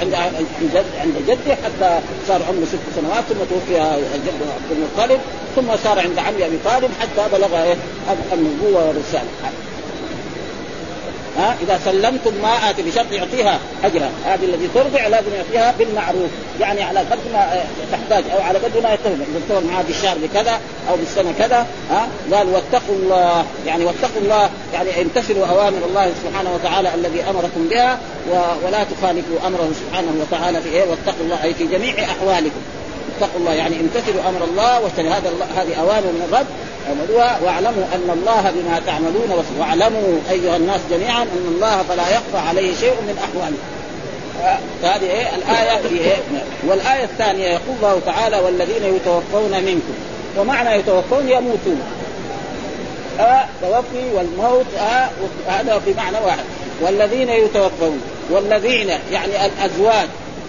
[0.00, 3.76] عند عند عند جده حتى صار عمره ست سنوات ثم توفي
[4.14, 5.20] الجد عبد المطلب
[5.56, 7.76] ثم صار عند عمي أبي طالب حتى بلغ إيه
[8.32, 9.28] النبوة والرسالة.
[11.40, 14.10] ها إذا سلمتم ما اتي بشرط يعطيها أجرها.
[14.24, 16.30] هذه الذي ترضع لازم يعطيها بالمعروف.
[16.60, 19.24] يعني على قدر ما تحتاج أو على قدر ما يتهم.
[19.30, 23.44] إذا اتفق معها بالشهر بكذا أو بالسنة كذا ها قال واتقوا الله.
[23.66, 24.50] يعني واتقوا الله.
[24.74, 27.98] يعني امتثلوا أوامر الله سبحانه وتعالى الذي أمركم بها
[28.64, 31.42] ولا تخالفوا أمره سبحانه وتعالى في إيه؟ واتقوا الله.
[31.44, 32.60] أي في جميع أحوالكم.
[33.16, 33.52] اتقوا الله.
[33.52, 36.46] يعني امتثلوا أمر الله هذا هذه أوامر من الرب
[37.44, 39.60] واعلموا ان الله بما تعملون بصير.
[39.60, 43.56] واعلموا ايها الناس جميعا ان الله فلا يخفى عليه شيء من احواله
[44.82, 46.16] فهذه إيه؟ الآية في إيه؟
[46.66, 49.94] والآية الثانية يقول الله تعالى والذين يتوفون منكم.
[50.38, 51.80] ومعنى يتوفون يموتون.
[53.20, 55.08] آه؟ توفي والموت آه؟
[55.48, 56.44] هذا في معنى واحد.
[56.80, 58.00] والذين يتوفون.
[58.30, 60.08] والذين يعني الأزواج.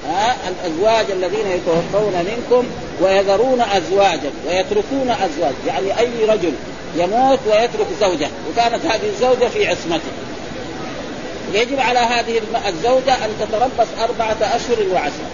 [0.09, 2.67] ها الأزواج الذين يتوفون منكم
[3.01, 6.53] ويذرون أزواجا ويتركون أزواج يعني أي رجل
[6.95, 10.11] يموت ويترك زوجة وكانت هذه الزوجة في عصمته.
[11.53, 15.29] يجب على هذه الزوجة أن تتربص أربعة أشهر وعشرة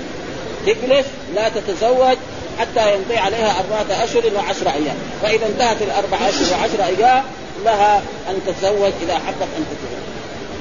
[0.65, 2.17] تجلس لا تتزوج
[2.60, 4.95] حتى يمضي عليها أربعة أشهر وعشرة أيام.
[5.23, 7.23] فإذا انتهت الأربعة أشهر وعشرة أيام
[7.65, 10.07] لها أن تتزوج إذا حبت أن تتزوج.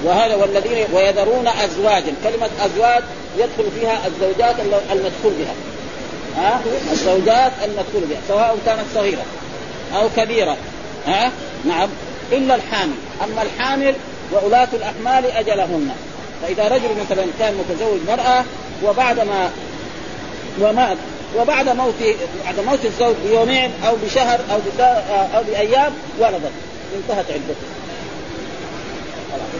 [0.06, 2.12] وهذا والذين ويذرون أزواجا.
[2.24, 3.02] كلمة أزواج
[3.38, 4.54] يدخل فيها الزوجات
[4.92, 5.54] المدخول بها.
[6.36, 6.60] ها؟
[6.92, 9.24] الزوجات المدخول بها سواء كانت صغيرة
[9.96, 10.56] أو كبيرة.
[11.06, 11.30] ها؟
[11.64, 11.88] نعم.
[12.32, 12.94] إلا الحامل.
[13.24, 13.94] أما الحامل
[14.32, 15.90] وولاة الأحمال أجلهن.
[16.42, 18.44] فإذا رجل مثلا كان متزوج مرأة
[18.84, 19.50] وبعد ما
[20.60, 20.96] ومات
[21.38, 21.94] وبعد موت
[22.44, 24.58] بعد موت الزوج بيومين أو بشهر أو
[25.36, 26.52] أو بأيام ولدت.
[26.96, 27.85] انتهت عدته.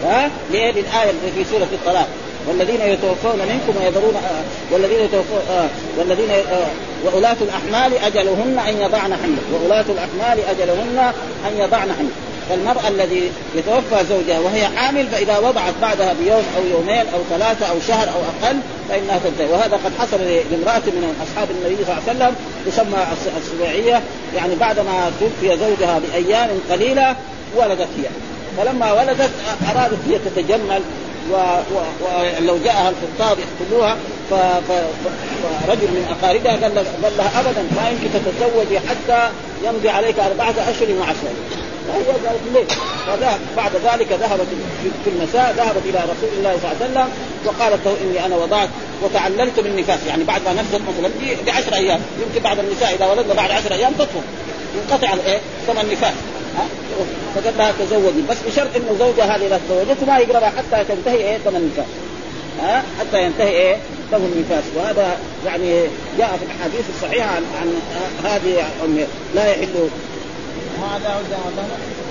[0.03, 2.07] ها؟ ليه؟ للآية في سورة الطلاق.
[2.47, 6.67] والذين يتوفون منكم ويذرون آه والذين يتوفون آه والذين آه
[7.05, 11.11] وأولاة الأحمال أجلهن أن يضعن حمله وأولاة الأحمال أجلهن
[11.47, 12.11] أن يضعن حمله
[12.49, 17.75] فالمرأة الذي يتوفى زوجها وهي حامل فإذا وضعت بعدها بيوم أو يومين أو ثلاثة أو
[17.87, 18.57] شهر أو أقل
[18.89, 20.17] فإنها تنتهي وهذا قد حصل
[20.51, 22.97] لامرأة من أصحاب النبي صلى الله عليه وسلم تسمى
[23.37, 24.01] السبيعية
[24.35, 27.15] يعني بعدما توفي زوجها بأيام قليلة
[27.55, 28.09] ولدت هي.
[28.57, 29.29] فلما ولدت
[29.71, 30.81] أرادت هي تتجمل
[31.31, 32.57] ولو و...
[32.63, 33.97] جاءها الخطاب يقتلوها
[34.29, 34.33] ف...
[34.33, 34.71] ف...
[35.67, 39.29] فرجل من أقاربها قال لها, قال لها ابدا ما يمكن تتزوجي حتى
[39.63, 41.33] يمضي عليك أربعة أشهر وعشرة.
[41.87, 42.65] فهي قالت ليه؟
[43.07, 44.47] فذهب بعد ذلك ذهبت
[45.03, 47.09] في المساء ذهبت إلى رسول الله صلى الله عليه وسلم
[47.45, 48.69] وقالت له إني أنا وضعت
[49.03, 51.11] وتعللت من نفاس يعني بعد ما نفست مثلا
[51.45, 51.99] بعشر أيام.
[52.27, 54.19] يمكن بعد النساء إذا ولدنا بعد عشر أيام تطفو
[54.75, 56.13] ينقطع الايه؟ ثمن النفاس
[57.35, 58.21] فقال لها تزوجي.
[58.29, 61.93] بس بشرط إنه زوجها هذه اذا تزوجته ما يقربها حتى تنتهي إيه؟ ثمن النفاس.
[62.61, 63.77] ها؟ حتى ينتهي إيه؟
[64.11, 64.63] ثمن النفاس.
[64.75, 65.81] وهذا يعني
[66.17, 67.73] جاء في الأحاديث الصحيحة عن, عن
[68.23, 68.65] هذه
[69.35, 69.89] لا يحل.
[70.81, 71.25] ما داود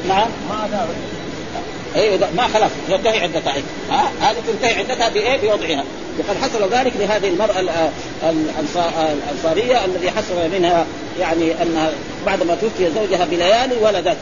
[0.08, 0.28] نعم.
[0.48, 1.15] ما داود
[1.96, 3.54] اي ما خلاص تنتهي عدتها
[3.90, 5.84] ها؟ هذه تنتهي عدتها بإيه؟ بوضعها.
[6.18, 7.60] وقد حصل ذلك لهذه المرأة
[8.22, 10.86] الأنصارية الذي حصل منها
[11.20, 11.90] يعني أنها
[12.26, 14.16] بعد ما توفي زوجها بليالي ولدت.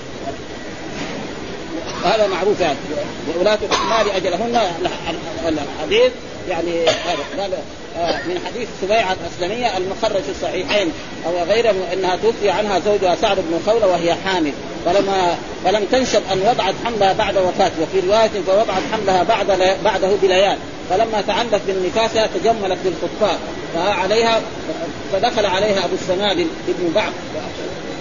[2.05, 2.77] هذا معروف يعني.
[3.37, 4.61] وولاة الأحمال أجلهن
[5.48, 6.12] الحديث
[6.48, 6.88] يعني
[7.38, 7.59] هذا.
[7.96, 10.92] من حديث سبيعة الأسلمية المخرج في الصحيحين
[11.26, 14.52] أو غيره أنها توفي عنها زوجها سعد بن خولة وهي حامل.
[14.87, 20.57] فلما فلم تنشب أن وضعت حملها بعد وفاته وفي رواية فوضعت حملها بعد بعده بليال.
[20.90, 23.38] فلما تعلق بالنفاسة تجملت بالخطاب
[23.74, 24.40] فعليها
[25.12, 27.12] فدخل عليها أبو السنابل ابن بعض.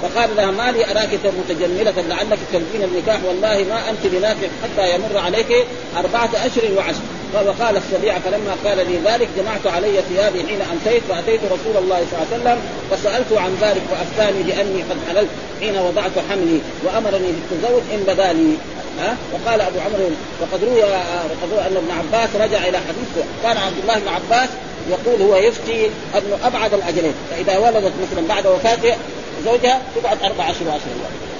[0.01, 5.17] فقال لها ما لي أراك متجملة لعلك تلقين النكاح؟ والله ما أنت بنافع حتى يمر
[5.17, 5.65] عليك
[5.97, 7.01] أربعة أشهر وعشر.
[7.35, 12.19] وقال السبيع فلما قال لي ذلك جمعت علي ثيابي حين أمسيت فاتيت رسول الله صلى
[12.21, 12.59] الله عليه وسلم
[12.91, 18.53] فسالته عن ذلك وأفتاني بأني قد حللت حين وضعت حملي وأمرني بالتزوج إن بدا لي.
[18.99, 20.09] ها؟ وقال أبو عمرو
[20.41, 24.49] وقد روي وقد روي أن ابن عباس رجع إلى حديث كان عبد الله بن عباس
[24.89, 28.95] يقول هو يفتي انه أبعد الأجلين فإذا ولدت مثلا بعد وفاته
[29.45, 31.32] زوجها تقعد أربع اشهر واشهر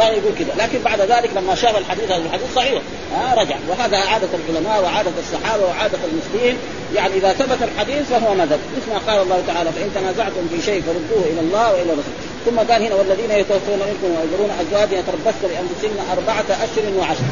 [0.00, 0.64] كان يقول كذا.
[0.64, 2.82] لكن بعد ذلك لما شاف الحديث هذا الحديث صحيح.
[3.14, 3.56] آه رجع.
[3.68, 6.56] وهذا عادة العلماء وعادة الصحابة وعادة المسلمين.
[6.94, 8.60] يعني إذا ثبت الحديث فهو مذهب.
[8.76, 12.14] مثل ما قال الله تعالى فإن تنازعتم في شيء فردوه إلى الله وإلى الرسول
[12.46, 17.22] ثم قال هنا والذين يتوفون منكم ويذرون أزواج يتربصن بأنفسهن أربعة أشهر وعشر.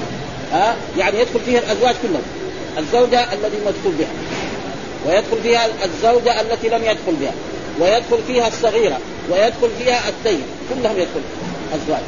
[0.53, 2.23] ها آه يعني يدخل فيها الأزواج كلهم.
[2.79, 4.15] الزوجة الذي مدخول بها.
[5.07, 7.33] ويدخل فيها الزوجة التي لم يدخل بها.
[7.81, 8.99] ويدخل فيها الصغيرة.
[9.31, 10.43] ويدخل فيها الدين.
[10.69, 11.21] كلهم يدخل
[11.75, 12.03] أزواج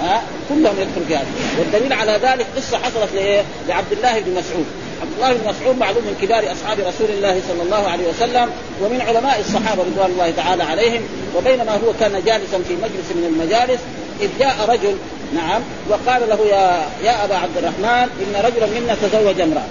[0.00, 1.22] ها؟ كلهم يدخل فيها
[1.58, 4.66] والدليل على ذلك قصة حصلت لإيه؟ لعبد الله بن مسعود.
[5.02, 8.50] عبد الله بن مسعود معلوم من كبار أصحاب رسول الله صلى الله عليه وسلم
[8.82, 11.02] ومن علماء الصحابة رضوان الله تعالى عليهم.
[11.36, 13.80] وبينما هو كان جالسا في مجلس من المجالس
[14.20, 14.96] إذ جاء رجل
[15.34, 19.66] نعم وقال له يا يا أبا عبد الرحمن إن رجلا منا تزوج امرأة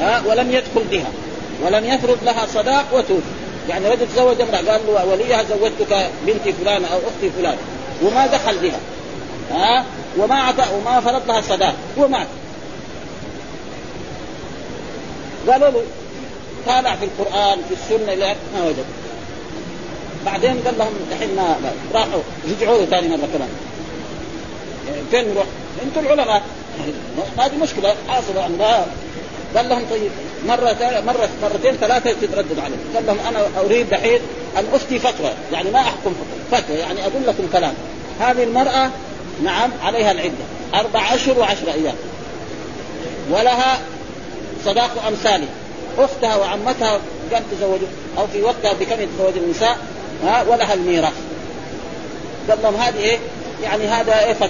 [0.00, 1.10] ها؟ ولم يدخل بها
[1.64, 3.22] ولم يفرض لها صداق وتوفي.
[3.68, 7.58] يعني رجل تزوج امرأة قال له وليها زوجتك بنتي فلانه أو أختي فلانه
[8.02, 8.78] وما دخل بها.
[9.50, 9.84] ها؟
[10.18, 12.26] وما عطى وما فرض لها صداق ومات
[15.48, 15.82] قالوا له
[16.66, 18.84] طالع في القرآن في السنة لا ما وجد.
[20.26, 21.56] بعدين قال لهم الحين ما
[21.94, 23.48] راحوا رجعوا له ثاني مرة كمان.
[24.88, 25.46] يعني فين نروح؟
[25.82, 26.42] أنتم العلماء.
[27.38, 28.86] هذه مشكلة حاصلة عندها
[29.56, 30.10] قال لهم طيب
[30.46, 34.20] مرة مرة مرتين ثلاثة تتردد عليه قال لهم أنا أريد دحين
[34.58, 35.30] أن أفتي فتوى.
[35.52, 36.14] يعني ما أحكم
[36.52, 37.74] فتوى يعني أقول لكم كلام.
[38.20, 38.90] هذه المرأة
[39.42, 40.44] نعم عليها العدة.
[40.74, 41.94] أربع أشهر وعشر أيام.
[43.30, 43.78] ولها
[44.64, 45.46] صداق أمثاله
[45.98, 49.78] أختها وعمتها كم تزوجوا؟ أو في وقتها بكم يتزوج النساء؟
[50.24, 51.12] ها ولها الميراث.
[52.50, 53.18] قال لهم هذه إيه؟
[53.62, 54.48] يعني هذا إيه فتوى؟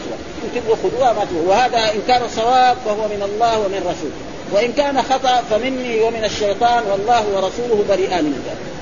[0.55, 1.49] تبغوا خذوها ما تبغوا.
[1.49, 4.13] وهذا إن كان صواب فهو من الله ومن رسوله.
[4.53, 8.75] وإن كان خطأ فمني ومن الشيطان والله ورسوله بريئان من ذلك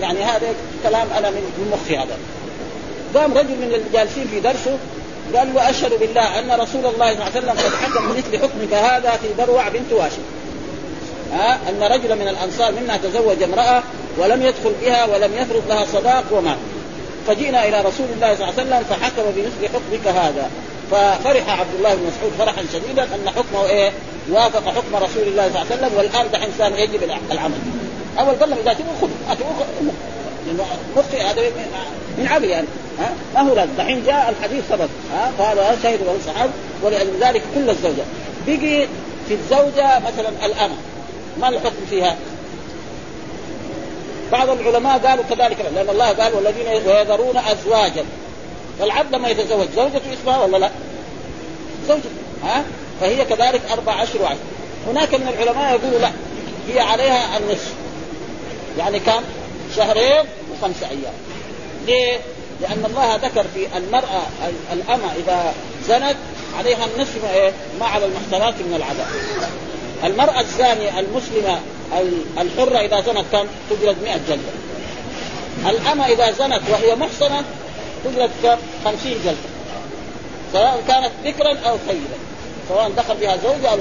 [0.00, 0.46] يعني هذا
[0.82, 2.18] كلام أنا من مخي هذا.
[3.14, 4.78] قام رجل من الجالسين في درسه
[5.36, 9.10] قال وأشهد بالله أن رسول الله صلى الله عليه وسلم قد حكم بمثل حكمك هذا
[9.10, 10.22] في بروع بنت واشم.
[11.32, 13.82] ها؟ أن رجلا من الأنصار منا تزوج امرأة
[14.18, 16.56] ولم يدخل بها ولم يفرض لها صداق ومات
[17.26, 20.50] فجئنا إلى رسول الله صلى الله عليه وسلم فحكم بمثل حكمك هذا.
[20.90, 23.92] ففرح عبد الله بن مسعود فرحا شديدا أن حكمه إيه؟
[24.30, 27.58] وافق حكم رسول الله صلى الله عليه وسلم والآن دحين انسان يجب العمل.
[28.18, 30.64] أول قال إذا تبغوا خذوا
[30.96, 31.42] مخي هذا
[32.18, 32.66] من عمل يعني.
[32.98, 33.72] ها؟ ما هو لازم.
[33.78, 36.52] دحين جاء الحديث ثبت ها؟ فهذا شهد له الصحابه
[36.82, 38.04] ولذلك كل الزوجه
[38.46, 38.86] بقي
[39.28, 40.74] في الزوجة مثلا الامه
[41.40, 42.16] ما الحكم فيها؟
[44.32, 48.04] بعض العلماء قالوا كذلك لأن الله قال والذين ويذرون ازواجا.
[48.78, 50.70] فالعبد لما يتزوج زوجته إسمها ولا لا؟
[51.88, 52.08] زوجته
[52.44, 52.64] ها؟
[53.00, 54.38] فهي كذلك أربع اشهر وعشر.
[54.86, 56.10] هناك من العلماء يقولوا لا
[56.68, 57.72] هي عليها النصف.
[58.78, 59.22] يعني كم؟
[59.76, 61.14] شهرين وخمس أيام.
[61.86, 62.18] ليه؟
[62.64, 64.22] لأن الله ذكر في المرأة
[64.72, 65.54] الأمة إذا
[65.88, 66.16] زنت
[66.58, 69.06] عليها النصف إيه؟ ما على المحصنات من العذاب.
[70.04, 71.58] المرأة الزانية المسلمة
[72.38, 74.52] الحرة إذا زنت كم؟ تجلد 100 جلدة.
[75.70, 77.44] الأمة إذا زنت وهي محصنة
[78.04, 79.48] تجلد كم؟ 50 جلدة.
[80.52, 82.18] سواء كانت ذكرا أو سيدا.
[82.68, 83.78] سواء دخل بها زوجة أو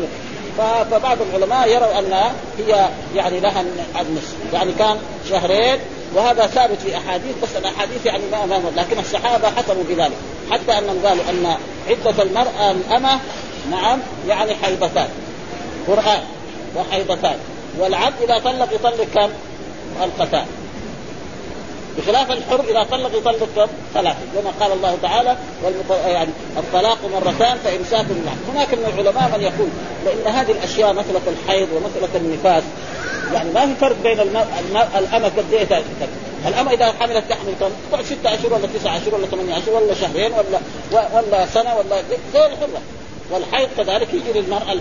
[0.91, 3.61] فبعض العلماء يروا أنها هي يعني لها
[4.01, 4.97] النصف، يعني كان
[5.29, 5.79] شهرين
[6.15, 10.17] وهذا ثابت في أحاديث بس الأحاديث يعني ما ما لكن الصحابة حكموا بذلك
[10.51, 11.55] حتى أنهم قالوا أن
[11.89, 13.19] عدة المرأة الأمة
[13.71, 15.07] نعم يعني حيضتان.
[15.87, 16.21] قرآن
[16.75, 17.35] وحيضتان.
[17.79, 19.29] والعبد إذا طلق يطلق كم؟
[20.03, 20.45] القتال
[21.97, 24.19] بخلاف الحر إذا طلق يطلق كم؟ ثلاثة.
[24.35, 25.91] كما قال الله تعالى والمط...
[26.05, 28.49] يعني الطلاق مرتان فإمساك بالمعروف.
[28.53, 29.69] هناك من العلماء من يقول
[30.05, 32.63] لأن هذه الأشياء مساله الحيض ومساله النفاس
[33.33, 35.83] يعني ما في فرق بين الماء الماء الأمة قد إيه
[36.47, 39.93] الأمة إذا حملت تحمل كم؟ تقعد ستة أشهر ولا تسعة أشهر ولا ثمانية أشهر ولا
[39.93, 40.59] شهرين ولا
[41.13, 42.01] ولا سنة ولا
[42.33, 42.81] زي الحرة
[43.31, 44.73] والحيض كذلك يجري المرأة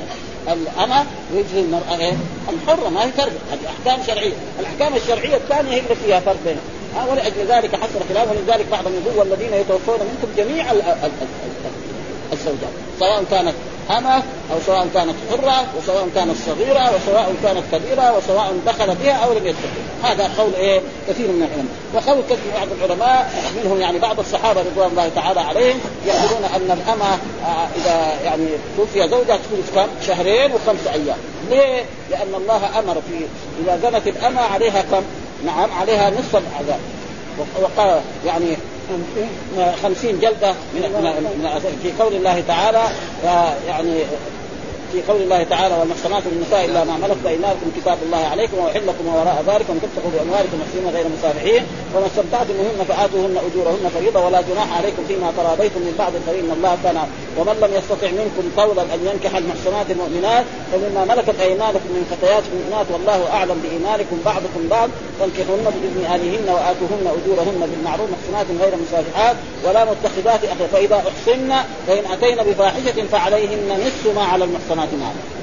[0.48, 2.12] الأمة ويجري المرأة إيه؟
[2.48, 6.62] الحرة ما هي فرق هذه أحكام شرعية، الأحكام الشرعية الثانية هي اللي فيها فرق بينها،
[6.96, 10.72] ها ولأجل ذلك حصل خلاف ولذلك بعضهم يقول والذين يتوفون منكم جميع
[12.32, 13.54] الزوجات سواء كانت
[13.90, 14.14] أمة
[14.52, 19.46] أو سواء كانت حرة وسواء كانت صغيرة وسواء كانت كبيرة وسواء دخل بها أو لم
[19.46, 19.68] يدخل
[20.02, 21.74] هذا قول إيه؟ كثير من العلماء.
[21.94, 23.32] وقول كثير من بعض العلماء
[23.64, 29.08] منهم يعني بعض الصحابة رضوان الله تعالى عليهم يقولون أن الأمة آه، إذا يعني توفي
[29.08, 31.18] زوجها تكون كم؟ شهرين وخمس أيام.
[31.50, 33.26] ليه؟ لأن الله أمر في
[33.64, 35.02] إذا زنت الأمة عليها كم؟
[35.46, 36.80] نعم عليها نصف العذاب
[37.62, 38.56] وقال يعني
[39.82, 40.82] خمسين جلدة من,
[41.82, 42.82] في قول الله تعالى
[43.68, 43.94] يعني
[44.92, 48.86] في قول الله تعالى والمحصنات من النساء إلا ما ملكت أيمانكم كتاب الله عليكم وأحل
[48.86, 51.62] لكم وراء ذلك وان تبتغوا بأموالكم محسنين غير مسافحين
[51.94, 56.78] وما استمتعتم بهن فآتوهن أجورهن فريضة ولا جناح عليكم فيما تراضيتم من بعض فإن الله
[56.84, 56.96] كان
[57.38, 62.86] ومن لم يستطع منكم قولا أن ينكح المحصنات المؤمنات فمما ملكت أيمانكم من فتيات المؤمنات
[62.92, 64.88] والله أعلم بإيمانكم بعضكم بعض
[65.20, 71.52] فانكحوهن بإذن أهلهن وآتوهن أجورهن بالمعروف محصنات غير مسافحات ولا متخذات اخر فإذا أحصن
[71.86, 75.42] فإن أتين بفاحشة فعليهن نصف ما على المحصنات امهاتهما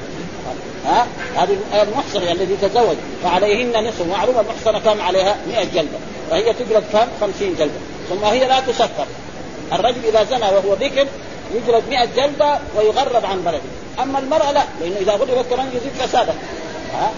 [0.86, 2.96] ها؟ هذه المحصنة الذي تزوج.
[3.24, 5.98] فعليهن نصف معروف المحصنة كم عليها؟ 100 جلدة.
[6.30, 7.80] فهي تجلد كم؟ 50 جلدة.
[8.10, 9.06] ثم هي لا تسكر.
[9.74, 11.08] الرجل إذا زنى وهو ذكر
[11.54, 13.62] يجلد 100 جلدة ويغرب عن بلده.
[14.04, 16.34] أما المرأة لا لأنه إذا غربت كمان يزيد فسادا
[16.94, 17.12] ها؟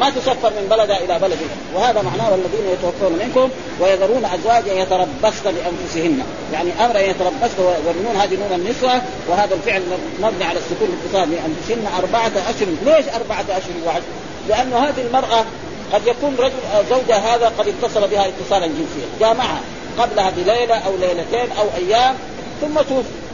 [0.00, 1.38] ما تسفر من بلدها إلى بلد
[1.74, 6.22] وهذا معناه والذين يتوفون منكم ويذرون أزواجا يتربصن بأنفسهن.
[6.52, 9.82] يعني أمر يتربصن والنون هذه نون النسوة وهذا الفعل
[10.22, 12.68] مبني على السكون الاتصال بانفسهن أربعة أشهر.
[12.84, 14.02] ليش أربعة أشهر وعشر؟
[14.48, 15.44] لأنه هذه المرأة
[15.92, 19.08] قد يكون رجل زوجها هذا قد اتصل بها اتصالا جنسيا.
[19.20, 19.60] جامعها
[19.98, 22.14] قبلها بليلة أو ليلتين أو أيام
[22.60, 23.27] ثم توفي.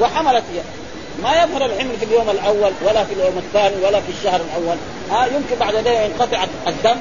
[0.00, 0.60] وحملت هي
[1.22, 4.76] ما يظهر الحمل في اليوم الأول ولا في اليوم الثاني ولا في الشهر الأول.
[5.10, 6.96] ها يمكن بعد ذلك ينقطع الدم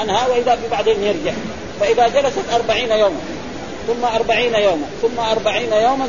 [0.00, 1.32] عنها وإذا بعدين يرجع.
[1.80, 3.20] فإذا جلست أربعين يوما
[3.86, 6.08] ثم أربعين يوما ثم أربعين يوما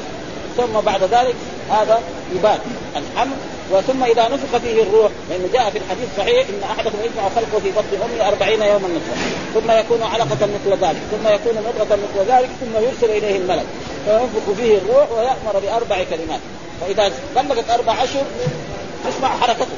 [0.57, 1.35] ثم بعد ذلك
[1.69, 1.99] هذا
[2.35, 2.59] يبات.
[2.95, 3.35] الحمل
[3.71, 7.71] وثم إذا نفخ فيه الروح لأنه جاء في الحديث الصحيح إن أحدكم يجمع خلقه في
[7.71, 9.15] بطن أمه أربعين يوما نصفا
[9.53, 13.65] ثم يكون علقة مثل ذلك ثم يكون مضغه مثل ذلك ثم يرسل إليه الملك
[14.05, 16.39] فينفخ فيه الروح ويأمر بأربع كلمات.
[16.81, 18.25] فإذا بلغت أربع أشهر
[19.09, 19.77] تسمع حركته.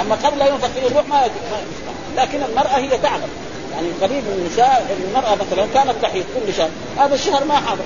[0.00, 3.28] أما قبل لا ينفخ فيه الروح ما يسمع لكن المرأة هي تعلم.
[3.74, 7.84] يعني قريب من النساء المرأة مثلا كانت تحيض كل شهر هذا الشهر ما حاضر.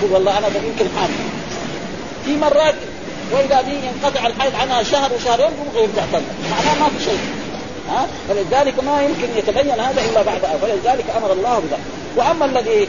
[0.00, 1.14] تقول والله أنا يمكن حامل
[2.24, 2.74] في مرات
[3.32, 6.02] وإذا دي ينقطع الحيض عنها شهر وشهرين يبغى يرجع
[6.50, 7.18] معناه ما في شيء.
[7.90, 11.80] ها؟ فلذلك ما يمكن يتبين هذا إلا بعد فلذلك أمر الله بذلك.
[12.16, 12.88] وأما الذي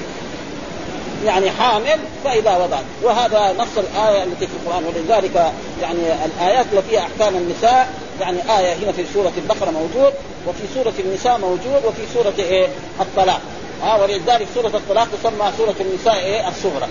[1.26, 5.52] يعني حامل فإذا وضعت وهذا نص الآية التي في القرآن ولذلك
[5.82, 10.14] يعني الآيات التي فيها أحكام النساء يعني آية هنا في سورة البقرة موجود
[10.48, 12.68] وفي سورة النساء موجود وفي سورة إيه؟
[13.02, 13.42] الطلاق.
[13.84, 16.88] ها؟ ولذلك سورة الطلاق تسمى سورة النساء إيه؟ الصغرى.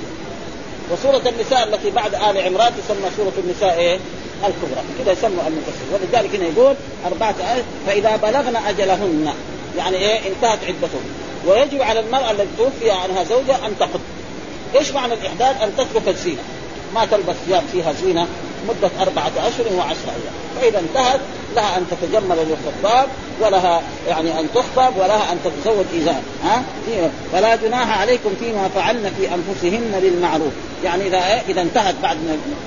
[0.90, 3.98] وسورة النساء التي بعد آل عمران تسمى سورة النساء إيه؟
[4.44, 4.82] الكبرى.
[4.98, 6.74] كذا يسمى المفسر ولذلك هنا يقول
[7.06, 9.32] أربعة آيات فإذا بلغن أجلهن
[9.78, 11.04] يعني إيه؟ انتهت عدتهن.
[11.46, 14.00] ويجب على المرأة التي توفي عنها زوجها أن تحط
[14.74, 16.42] إيش معنى الإحداد؟ أن تترك الزينة.
[16.94, 18.26] ما تلبس ثياب فيها زينة
[18.68, 20.34] مدة أربعة أشهر وعشرة أيام.
[20.60, 21.20] فإذا انتهت
[21.56, 23.08] لها أن تتجمل للخطاب
[23.40, 26.62] ولها يعني أن تخطب ولها أن تتزوج ازار ها؟
[27.32, 30.52] فلا جناح عليكم فيما فعلن في أنفسهن بالمعروف.
[30.84, 32.16] يعني إذا إذا انتهت بعد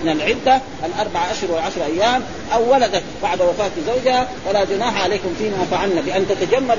[0.03, 5.65] من العدة الأربع اشهر والعشر أيام أو ولدت بعد وفاة زوجها فلا جناح عليكم فيما
[5.71, 6.77] فعلن بأن تتجمل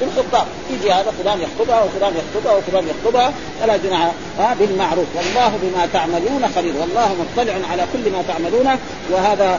[0.00, 0.46] للخطاب.
[0.70, 4.12] يجي هذا فلان يخطبها وفلان يخطبها وفلان يخطبها فلا جناح
[4.58, 5.06] بالمعروف.
[5.16, 6.72] والله بما تعملون خبير.
[6.80, 8.78] والله مطلع على كل ما تعملون
[9.10, 9.58] وهذا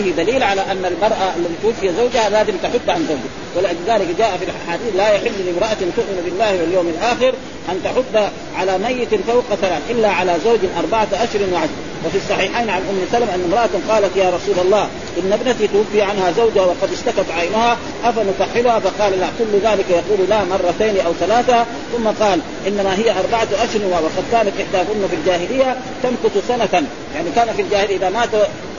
[0.00, 3.30] وفيه دليل على أن المرأة التي توفي زوجها لازم تحد عن زوجها.
[3.56, 7.34] ولذلك جاء في الحديث لا يحل لامرأة تؤمن بالله واليوم الآخر
[7.68, 12.82] أن تحد على ميت فوق ثلاث إلا على زوج أربعة أشهر وعشر وفي الصحيحين عن
[12.90, 17.30] أم سلمة أن امرأة قالت يا رسول الله إن ابنتي توفي عنها زوجها وقد اشتكت
[17.30, 21.66] عينها أفنكحلها فقال لا كل ذلك يقول لا مرتين أو ثلاثة.
[21.96, 26.86] ثم قال إنما هي أربعة أشهر وقد كانت إحداهن في الجاهلية تمكث سنة.
[27.14, 28.28] يعني كان في الجاهلية إذا مات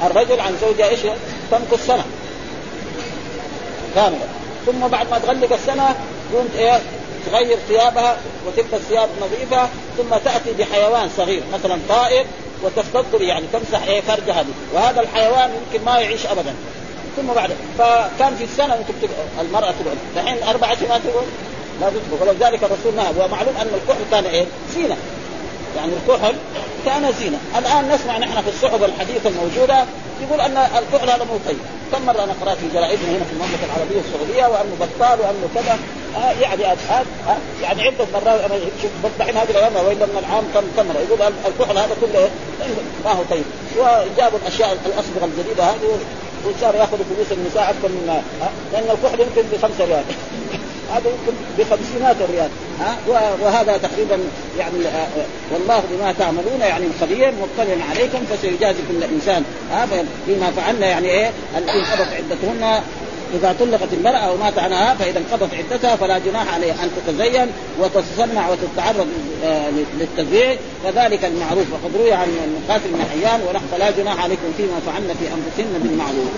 [0.04, 1.00] الرجل عن زوجها إيش؟
[1.52, 2.04] تمكث سنة.
[3.96, 4.28] كاملة.
[4.66, 5.96] ثم بعد ما تغلق السنة
[6.34, 6.80] كنت إيه؟
[7.26, 12.26] تغير ثيابها وتلبس ثياب نظيفة ثم تأتي بحيوان صغير مثلا طائر
[12.64, 16.54] وتستضر يعني تمسح إيه فرجها به وهذا الحيوان يمكن ما يعيش ابدا.
[17.18, 18.88] ثم بعد فكان في السنة انت
[19.42, 19.98] المرأة تقعد.
[20.16, 21.28] دحين أربع سنوات تقعد.
[21.82, 23.26] لا تدخل ولذلك الرسول نهى.
[23.26, 24.46] ومعلوم أن الكحل كان إيه؟
[24.76, 24.98] زينة.
[25.78, 26.36] يعني الكحل
[26.86, 27.38] كان زينة.
[27.58, 29.86] الآن نسمع نحن في الصحف الحديثة الموجودة
[30.22, 31.58] يقول أن الكحل هذا مو طيب.
[31.92, 35.78] كم مرة أنا قرات في جرائدنا هنا في المملكة العربية السعودية وأنه بطال وأنه كذا.
[36.18, 40.44] آه يعني آه آه يعني عده مرات أنا شوف دحين هذه الأيام وإلا من العام
[40.54, 42.30] كم مره يقول الكحل هذا كله
[43.06, 43.44] ما هو طيب.
[43.78, 46.00] وجابوا الأشياء الأصبغة الجديدة هذه
[46.46, 48.22] وصار يأخذوا فلوس النساء أكثر من
[48.74, 50.04] لأن الكحل يمكن بخمسة ريال.
[50.94, 52.98] هذا يمكن بخمسينات الريال ها
[53.42, 54.20] وهذا تقريبا
[54.60, 54.74] يعني
[55.52, 59.88] والله بما تعملون يعني خبير مطلع عليكم فسيجازي كل انسان ها
[60.26, 62.82] فيما فعلنا يعني إيه ان عدتهن.
[63.34, 67.48] إذا طلقت المرأة ومات عنها فإذا انقضت عدتها فلا جناح عليها أن تتزين
[67.80, 69.08] وتتصنع وتتعرض
[70.00, 72.28] للتزويج وذلك المعروف وقد روي عن
[72.70, 76.32] قاتل بن حيان ونحن فلا جناح عليكم فيما فعلن في أنفسهن بالمعروف.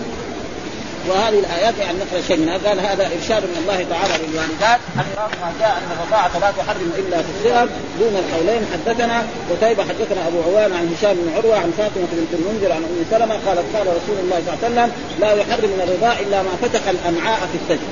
[1.10, 2.58] وهذه الآيات يعني نقرا شيء منها.
[2.66, 4.80] قال هذا إرشاد من الله تعالى للوالدات.
[4.96, 7.68] المراد ما جاء أن الرضاعة لا تحرم إلا في الصغر
[8.00, 9.18] دون الحولين حدثنا
[9.52, 13.36] قتيبة حدثنا أبو عوان عن هشام بن عروة عن فاطمة بنت المنذر عن أم سلمة
[13.46, 14.90] قالت قال رسول الله صلى الله عليه وسلم
[15.22, 17.90] لا يحرم من الرضاع إلا ما فتح الأمعاء في الثدي.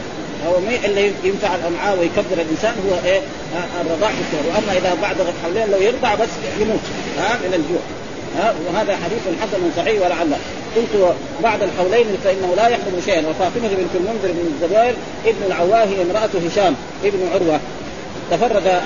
[0.47, 3.21] هو مي اللي ينفع الأمعاء ويكبر الإنسان هو إيه؟
[3.81, 6.29] الرضاع في الصغر وأما إذا بعد الحولين لو يرضع بس
[6.61, 6.85] يموت.
[7.19, 7.81] ها من الجوع.
[8.37, 10.37] ها وهذا حديث حسن صحيح ولعله.
[10.75, 13.19] قلت بعد الحولين فإنه لا يحرم شيئا.
[13.29, 14.93] وفاطمة بنت المنذر بن الزبير
[15.25, 17.59] ابن العواه امرأة هشام ابن عروة.
[18.31, 18.81] تفرد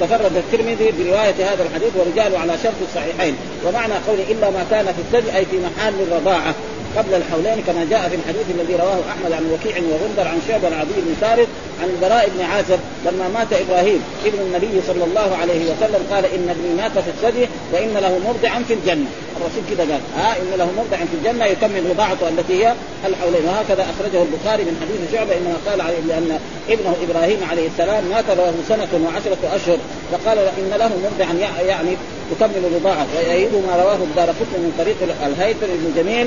[0.00, 3.36] تفرد الترمذي برواية هذا الحديث ورجاله على شرط الصحيحين.
[3.66, 6.54] ومعنى قوله إلا ما كان في الثدي أي في محل الرضاعة.
[6.96, 10.72] قبل الحولين كما جاء في الحديث الذي رواه أحمد عن وكيع وغندر عن شعبه عن
[10.72, 11.48] عدي بن ثابت
[11.82, 16.48] عن البراء بن عازب لما مات إبراهيم ابن النبي صلى الله عليه وسلم قال إن
[16.50, 19.06] ابني مات في الثدي وإن له مرضعا في الجنة.
[19.36, 22.74] الرسول كذا قال ها إن له مرضع في الجنة يكمل رضاعته التي هي
[23.06, 23.44] الحولين.
[23.44, 26.38] وهكذا أخرجه البخاري من حديث شعبة إنما قال عليه لأن
[26.68, 29.78] ابنه إبراهيم عليه السلام مات له سنة وعشرة أشهر.
[30.12, 31.34] فقال إن له مرضعا
[31.66, 31.96] يعني
[32.30, 36.26] تكمل رضاعه ويؤيد ما رواه الدار من طريق الهيثم بن جميل.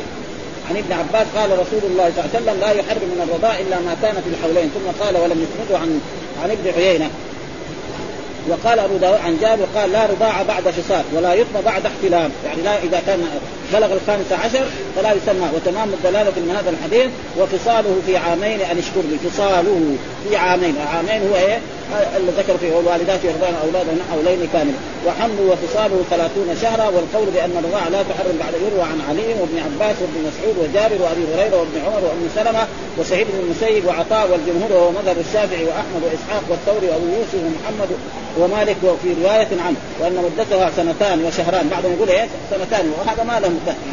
[0.69, 3.79] عن ابن عباس قال رسول الله صلى الله عليه وسلم لا يحرم من الرضاع إلا
[3.79, 4.71] ما كان في الحولين.
[4.75, 6.01] ثم قال ولم يسنده عن
[6.43, 7.09] عن ابن عيينة.
[8.49, 12.31] وقال أبو داود عن جابر قال لا رضاعة بعد فصال ولا يطمى بعد احتلام.
[12.45, 13.19] يعني لا إذا كان
[13.73, 15.47] بلغ الخامسة عشر فلا يسمى.
[15.55, 19.29] وتمام الدلالة من هذا الحديث وفصاله في عامين أن اشكر لي.
[19.29, 19.95] فصاله
[20.29, 20.75] في عامين.
[20.93, 21.59] عامين هو إيه؟
[22.17, 24.73] اللي ذكر فيه والوالدات يرضعن أولادهن حولين كامل
[25.07, 29.95] وحمله وفصاله ثلاثون شهرا والقول بأن الرضاعة لا تحرم بعد يروى عن علي وابن عباس
[30.01, 32.63] وابن مسعود وجابر وأبي هريرة وابن عمر وأم سلمة
[32.97, 37.89] وسعيد بن المسيب وعطاء والجمهور وهو مذهب الشافعي وأحمد وإسحاق والثوري وأبو يوسف ومحمد
[38.39, 39.79] ومالك وفي رواية عنه.
[39.99, 41.69] وأن مدتها سنتان وشهران.
[41.69, 42.85] بعضهم يقول إيه؟ سنتان.
[42.97, 43.51] وهذا ما له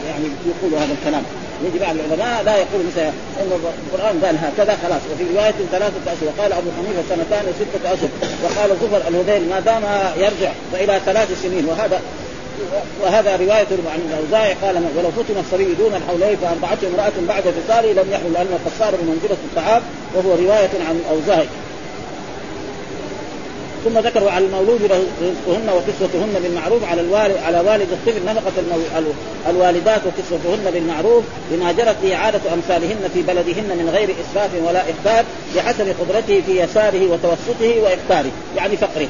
[0.08, 1.22] يعني يقول هذا الكلام.
[1.64, 3.00] يجي بعض العلماء لا يقول مثل
[3.40, 3.50] إن
[3.92, 5.02] القرآن قال هكذا خلاص.
[5.12, 8.08] وفي رواية ثلاثة أشهر وقال أبو حنيفة سنتان وستة أشهر
[8.44, 9.82] وقال زفر الهذيل ما دام
[10.16, 12.00] يرجع فالى ثلاث سنين وهذا
[13.02, 18.12] وهذا رواية عن الأوزاعي قال ولو فتن الصبي دون الحولين فأرضعته امرأة بعد فصاله لم
[18.12, 19.82] يحل لأنه قد صار بمنزلة الطعام
[20.14, 21.46] وهو رواية عن الأوزاعي.
[23.84, 29.10] ثم ذكروا على المولود رزقهن وكسوتهن بالمعروف على الوالد على والد الطفل نفقة المو...
[29.48, 35.24] الوالدات وكسوتهن بالمعروف بما جرت به عادة أمثالهن في بلدهن من غير إسراف ولا إخبار
[35.56, 39.08] بحسب قدرته في يساره وتوسطه وإخباره يعني فقره.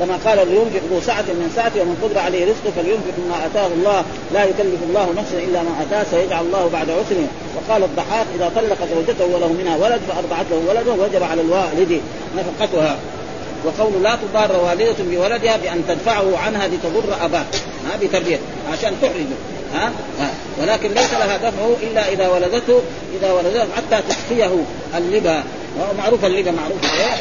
[0.00, 4.04] كما قال لينفق ذو سعة من سعته ومن قدر عليه رزقه فلينفق مما آتاه الله
[4.34, 7.16] لا يكلف الله نفسا إلا ما آتاه سيجعل الله بعد عسر.
[7.56, 12.00] وقال الضحاك إذا طلق زوجته وله منها ولد فأرضعت له ولده وجب على الوالد
[12.36, 12.96] نفقتها.
[13.64, 17.44] وقول لا تضار والدة بولدها بأن تدفعه عنها لتضر أباه
[17.84, 18.42] ها بتربيته
[18.72, 19.36] عشان تحرجه.
[19.74, 20.30] ها؟, ها.
[20.60, 22.80] ولكن ليس لها دفعه إلا إذا ولدته
[23.20, 24.50] إذا ولدته حتى تخفيه
[24.96, 25.42] اللبا.
[25.98, 26.78] معروف اللبا معروف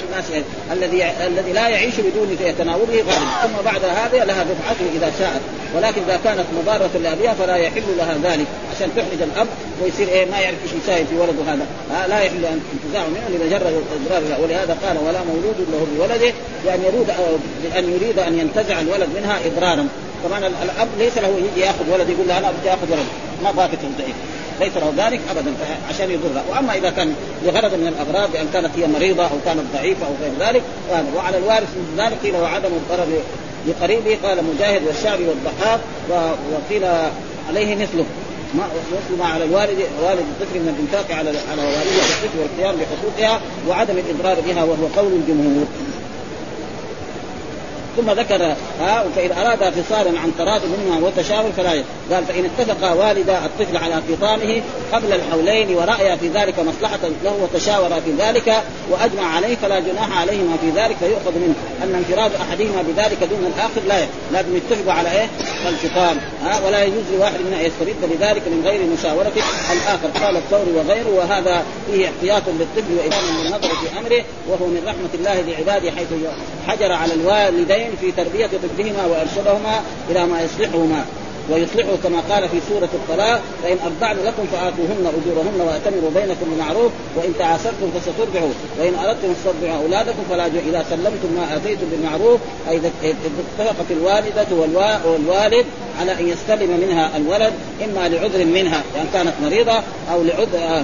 [0.10, 0.26] الناس
[0.72, 5.42] الذي الذي لا يعيش بدون تناوله غالب ثم بعد هذا لها دفعته إذا شاءت.
[5.76, 8.46] ولكن إذا كانت مضارة لأبيها فلا يحل لها ذلك.
[8.76, 9.48] عشان تحرج الأب
[9.84, 11.66] ويصير إيه ما يعرف إيش يساوي في ولده هذا.
[12.08, 13.28] لا يحل أن تنتزعه منه.
[13.30, 16.34] لمجرد اضرار ولهذا قال ولا مولود له بولده
[16.66, 17.10] بأن يريد
[17.78, 19.88] ان يريد أن ينتزع الولد منها إضرارا.
[20.26, 23.06] طبعا الأب ليس له يجي يأخذ ولد يقول له أنا بدي أخذ ولد.
[23.44, 24.14] ما باقي تنتهي
[24.62, 25.54] ليس له ذلك ابدا
[25.90, 30.06] عشان يضرها وأما إذا كان لغرض من الأغراض بان كانت هي مريضة أو كانت ضعيفة
[30.06, 30.64] أو غير ذلك
[31.16, 33.08] وعلى الوارث من ذلك قيل وعدم الضرر
[33.68, 34.18] لقريبه.
[34.24, 35.80] قال مجاهد والشعبي والضحاك
[36.54, 36.84] وقيل
[37.50, 38.06] عليه مثله.
[38.54, 43.42] ما مثل ما على الوالد والد الطفل من الإنفاق على على والديه الطفل والقيام بحقوقها
[43.70, 45.66] وعدم الإضرار بها وهو قول الجمهور.
[47.98, 51.72] ثم ذكر ها فإن أراد فصالا عن تراض منهما وتشاور فلا
[52.12, 54.62] قال فإن اتفق والدا الطفل على فطامه
[54.94, 60.58] قبل الحولين ورأيا في ذلك مصلحة له وتشاورا في ذلك وأجمع عليه فلا جناح عليهما
[60.62, 61.56] في ذلك فيؤخذ منه.
[61.84, 65.28] أن انفراد أحدهما بذلك دون الآخر لا لازم يتفقوا على إيه؟
[65.68, 69.32] الفطام ها ولا يجوز لواحد منها يسترد بذلك من غير مشاورة
[69.72, 70.26] الآخر.
[70.26, 75.42] قال الثوري وغيره وهذا فيه احتياط للطفل وإمام للنظر في أمره وهو من رحمة الله
[75.42, 76.08] لعباده حيث
[76.68, 81.06] حجر على الوالدين الوالدين في تربية طفلهما وإرشادهما إلى ما يصلحهما.
[81.50, 87.34] ويصلحه كما قال في سورة الطلاق فإن أرضعن لكم فآتوهن أجورهن وأتمروا بينكم بالمعروف وإن
[87.40, 92.40] تعاسرتم فسترجعوا وإن أردتم أن تسترضعوا أولادكم فلا إذا سلمتم ما آتيتم بالمعروف
[92.70, 94.48] أي إذا اتفقت الوالدة
[95.06, 95.66] والوالد
[96.00, 99.82] على أن يستلم منها الولد إما لعذر منها لأن كانت مريضة
[100.12, 100.84] أو لعذر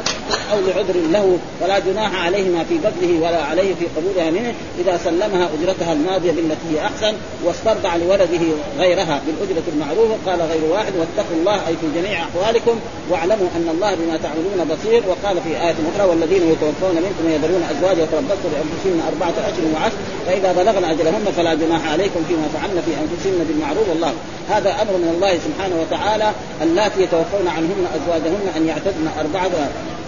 [0.52, 5.50] أو لعذر له فلا جناح عليهما في بذله ولا عليه في قبولها منه إذا سلمها
[5.60, 8.46] أجرتها الماضية بالتي هي أحسن واسترضع لولده
[8.80, 12.80] غيرها بالأجرة المعروفة قال غير واحد واتقوا الله أي في جميع أحوالكم
[13.10, 15.04] واعلموا أن الله بما تعملون بصير.
[15.08, 19.96] وقال في آية أخرى والذين يتوفون منكم ويذرون أزواجا يتربصن بأنفسهن أربعة أشهر وعشر
[20.28, 23.90] فإذا بلغن أجلهن فلا جناح عليكم فيما فعلن في أنفسهن بالمعروف.
[23.90, 24.14] والله
[24.50, 26.32] هذا أمر من الله سبحانه وتعالى
[26.62, 29.52] اللاتي يتوفون عنهن أزواجهن أن يعتدن أربعة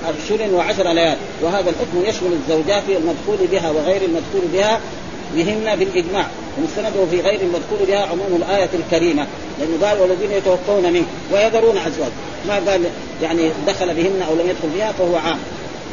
[0.10, 1.18] أشهر وعشر ليال.
[1.44, 4.80] وهذا الحكم يشمل الزوجات المدخول بها وغير المدخول بها.
[5.36, 6.28] بهن بالإجماع
[6.58, 9.28] ومستنده في غير المذكور بها عموم الآية الكريمة
[9.60, 12.12] لأنه قال والذين يتوفون منه ويذرون أزواج
[12.48, 12.82] ما قال
[13.22, 15.40] يعني دخل بهن أو لم يدخل بها فهو عام.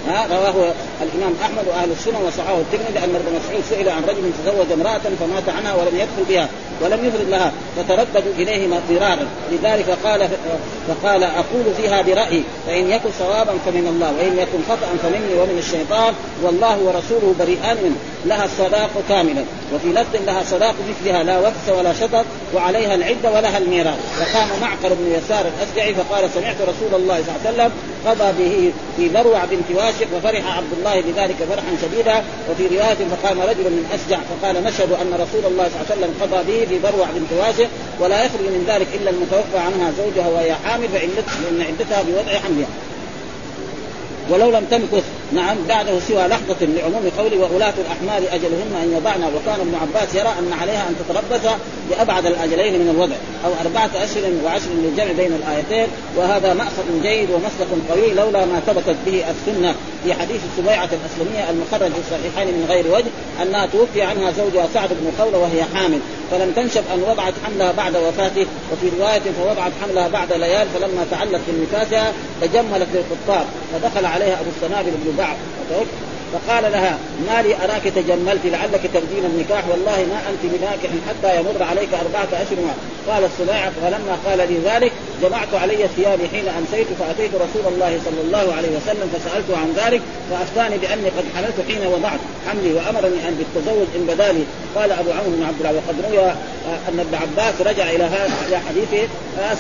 [0.08, 4.72] ها رواه الإمام أحمد وأهل السنة وصححه الترمذي أن ابن مسعود سئل عن رجل تزوج
[4.72, 6.48] امرأة فمات عنها ولم يدخل بها
[6.82, 10.28] ولم يفرد لها فترددوا إليه ضرارا لذلك قال
[10.88, 16.14] فقال أقول فيها برأيي فإن يكن صوابا فمن الله وإن يكن خطا فمني ومن الشيطان
[16.42, 17.96] والله ورسوله بريئان منه
[18.26, 19.44] لها الصداق كاملا.
[19.74, 23.98] وفي لفظ لها صداق مثلها لا وكس ولا شطط وعليها العدة ولها الميراث.
[24.20, 27.72] فقام معقل بن يسار الاسجعي فقال سمعت رسول الله صلى الله عليه وسلم
[28.06, 32.24] قضى به في بروع بنت واشق وفرح عبد الله بذلك فرحا شديدا.
[32.50, 36.14] وفي رواية فقام رجل من اسجع فقال نشهد أن رسول الله صلى الله عليه وسلم
[36.20, 37.68] قضى به في بروع بنت واشق
[38.00, 41.10] ولا يخرج من ذلك إلا المتوفى عنها زوجها وهي حامل فإن
[41.60, 42.68] عدتها بوضع حملها.
[44.30, 49.22] ولو لم تمكث نعم بعده سوى لحظة لعموم قوله وأولاة الأحمال أجلهن أن يضعن.
[49.22, 51.54] وكان ابن عباس يرى أن عليها أن تتربص
[51.90, 53.14] بأبعد الأجلين من الوضع
[53.44, 55.88] أو أربعة أشهر وعشر للجمع بين الآيتين.
[56.16, 59.74] وهذا مأخذ جيد ومسلك قوي لولا ما ثبتت به السنة
[60.04, 63.10] في حديث سبيعة الأسلمية المخرج في الصحيحين من غير وجه
[63.42, 66.00] أنها توفي عنها زوجها سعد بن خولة وهي حامل.
[66.30, 71.40] فلم تنشب أن وضعت حملها بعد وفاته وفي رواية فوضعت حملها بعد ليال فلما تعلق
[71.46, 75.36] في نفاسها تجملت للقطار فدخل عليها أبو السنابل بن بعض
[76.32, 76.98] فقال لها
[77.28, 82.42] ما لي أراك تجملت لعلك ترجين النكاح والله ما أنت بناكح حتى يمر عليك أربعة
[82.42, 82.56] أشهر.
[83.08, 88.20] قال السباع فلما قال لي ذلك جمعت علي ثيابي حين أمسيت فأتيت رسول الله صلى
[88.24, 93.34] الله عليه وسلم فسالته عن ذلك فأفتاني بأني قد حللت حين وضعت حملي وأمرني أن
[93.38, 94.44] بالتزوج إن بدالي
[94.76, 96.30] قال أبو عمرو بن عبد الله وقد روي
[96.88, 99.10] أن ابن عباس رجع إلى هذا إلى حديث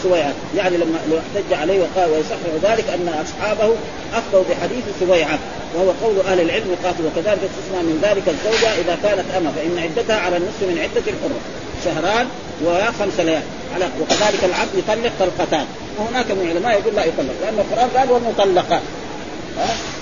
[0.02, 3.74] سويعه يعني لما احتج عليه وقال ويصحح ذلك أن أصحابه
[4.14, 5.38] افتوا بحديث سويعة
[5.74, 6.55] وهو قول أهل العلم.
[6.84, 11.06] قاتل وكذلك تسمى من ذلك الزوجة إذا كانت اما فإن عدتها على النصف من عدة
[11.12, 11.40] الحره
[11.84, 12.26] شهران
[12.64, 13.42] وخمس ليال.
[13.74, 15.66] على وكذلك العبد يطلق طلقتان.
[15.98, 18.82] وهناك من العلماء يقول لا يطلق لأن القرآن قال والمطلقات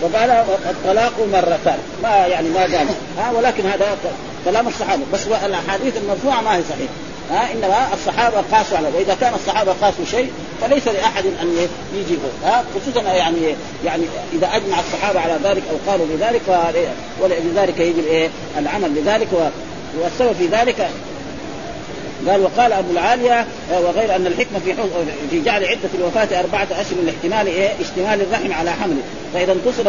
[0.03, 0.31] وقال
[0.71, 1.79] الطلاق مرتان.
[2.03, 2.87] ما يعني ما قال.
[3.19, 3.97] ها؟ ولكن هذا
[4.45, 5.03] كلام الصحابة.
[5.13, 7.04] بس الأحاديث المرفوعة ما هي صحيحة.
[7.31, 12.65] ها إنما الصحابة قاسوا على وإذا كان الصحابة قاسوا شيء فليس لأحد أن يجي ها
[12.75, 13.55] خصوصا يعني
[13.85, 16.43] يعني إذا أجمع الصحابة على ذلك أو قالوا بذلك
[17.21, 19.29] ولذلك يجب إيه؟ العمل بذلك
[20.03, 20.91] والسبب في ذلك
[22.29, 24.75] قال وقال أبو العالية آه، وغير أن الحكمة في
[25.31, 29.03] في جعل عدة الوفاة أربعة اشهر لاحتمال إيه؟ اشتمال الرحم على حمله
[29.35, 29.89] فإذا انتصر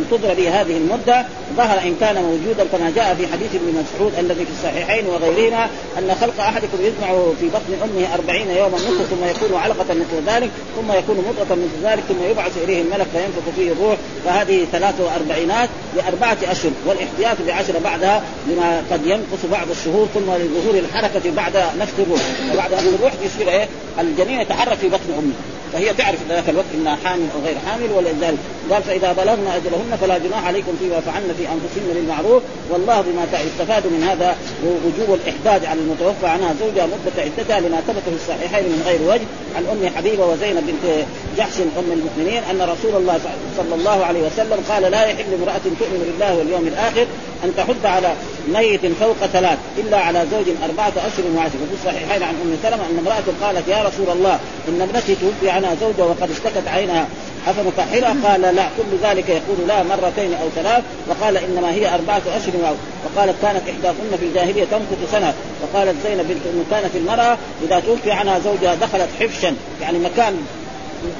[0.00, 1.26] انتظر به هذه المدة
[1.56, 5.68] ظهر إن كان موجودا كما جاء في حديث ابن مسعود الذي في الصحيحين وغيرهما
[5.98, 10.50] أن خلق أحدكم يجمع في بطن أمه أربعين يوما نصف ثم يكون علقة مثل ذلك
[10.76, 15.68] ثم يكون مضغة مثل ذلك ثم يبعث إليه الملك فينفخ فيه الروح فهذه ثلاث وأربعينات
[15.96, 21.92] لأربعة اشهر والاحتياط بعشر بعدها لما قد ينقص بعض الشهور ثم لظهور الحركة بعد نفس
[21.98, 22.20] الروح.
[22.54, 23.68] وبعد نفس الروح يصير إيه؟
[24.00, 25.32] الجنين يتحرك في بطن أمه.
[25.72, 28.38] فهي تعرف ذاك الوقت إنها حامل أو غير حامل ولذلك
[28.70, 32.42] قال فإذا بلغن أجلهن فلا جناح عليكم فيما فعلن في أنفسهن بالمعروف.
[32.70, 38.02] والله بما يستفاد من هذا وجوب الاحداد على المتوفى عنها زوجها مدة عدتها لما ثبت
[38.06, 41.04] في الصحيحين من غير وجه عن أم حبيبة وزينب بنت
[41.38, 43.18] جحش أم المؤمنين أن رسول الله
[43.56, 47.06] صلى الله عليه وسلم قال لا يحل امرأة تؤمن بالله واليوم الآخر
[47.44, 48.12] أن تحد على
[48.48, 52.98] ميت فوق ثلاث إلا على زوج أربعة اشهر وعشر وفي الصحيحين عن أم سلمة أن
[52.98, 54.38] امرأة قالت يا رسول الله
[54.68, 57.06] إن ابنتي توفي عنها زوجها وقد اشتكت عينها
[57.46, 58.68] أفنطهرها قال لا.
[58.76, 60.82] كل ذلك يقول لا مرتين أو ثلاث.
[61.08, 65.34] وقال إنما هي أربعة أشهر وقالت كانت إحداثن في الجاهلية تمكث سنة.
[65.62, 69.54] وقالت زينب بنت أم كانت المرأة إذا توفي عنها زوجها دخلت حفشا.
[69.80, 70.36] يعني مكان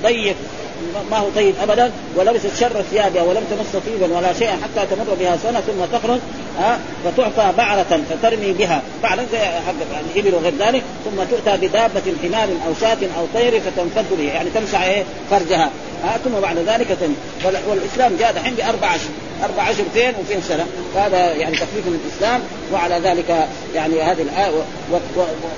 [0.03, 0.37] ضيق
[1.11, 5.37] ما هو طيب ابدا ولبست شر ثيابها ولم تمس طيبا ولا شيئا حتى تمر بها
[5.37, 6.19] سنة ثم تخرج
[6.59, 8.83] ها فتعطى بعرة فترمي بها.
[9.03, 9.75] بعرة زي حق
[10.15, 14.83] الإبل وغير ذلك ثم تؤتى بدابة حمار أو شاة أو طير فتنفذ به يعني تمسح
[14.83, 15.71] إيه؟ فرجها.
[16.05, 17.15] ها ثم بعد ذلك تم
[17.69, 18.97] والإسلام جاء دحين بأربع
[19.43, 20.67] أربع اشهر فين وفين سنة.
[20.95, 22.41] فهذا يعني تخفيف من الإسلام
[22.73, 24.53] وعلى ذلك يعني هذه الآية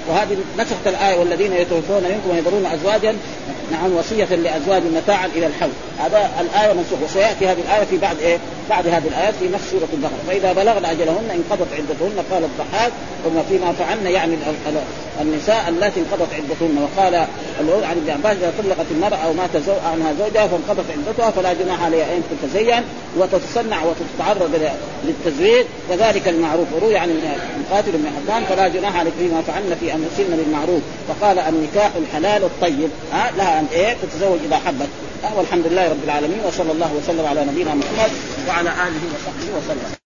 [0.08, 3.16] وهذه نسخت الآية والذين يتوفون منكم ويذرون أزواجا
[3.72, 5.70] نعم وصية لأزواج متاعا إلى الحول.
[5.98, 8.38] هذا الآية منسوخة وسيأتي هذه الآية في بعد إيه؟
[8.70, 10.18] بعد هذه الآيات في نفس سورة البقرة.
[10.28, 12.92] فإذا بلغن أجلهن انقضت عدتهن قال الضحاك
[13.24, 14.36] ثم فيما فعلن يعني
[15.20, 16.78] النساء اللاتي انقضت عدتهن.
[16.82, 17.14] وقال
[17.84, 19.50] عن ابن عباس إذا طلقت المرأة أو مات
[19.92, 22.82] عنها زوجها فانقضت عدتها فلا جناح عليها إن تتزين
[23.66, 24.70] وتتصنع وتتعرض
[25.04, 27.10] للتزويج كذلك المعروف وروي عن
[27.60, 30.82] القاتل بن حبان فلا جناح عليك فيما فعلن في أنفسهن بالمعروف.
[31.08, 32.90] فقال النكاح الحلال الطيب.
[33.12, 34.88] ها لها أن إيه؟ تتزوج إذا حبت.
[35.36, 38.10] والحمد لله رب العالمين وصلى الله وسلم على نبينا محمد
[38.48, 40.05] وعلى آله وصحبه وسلم.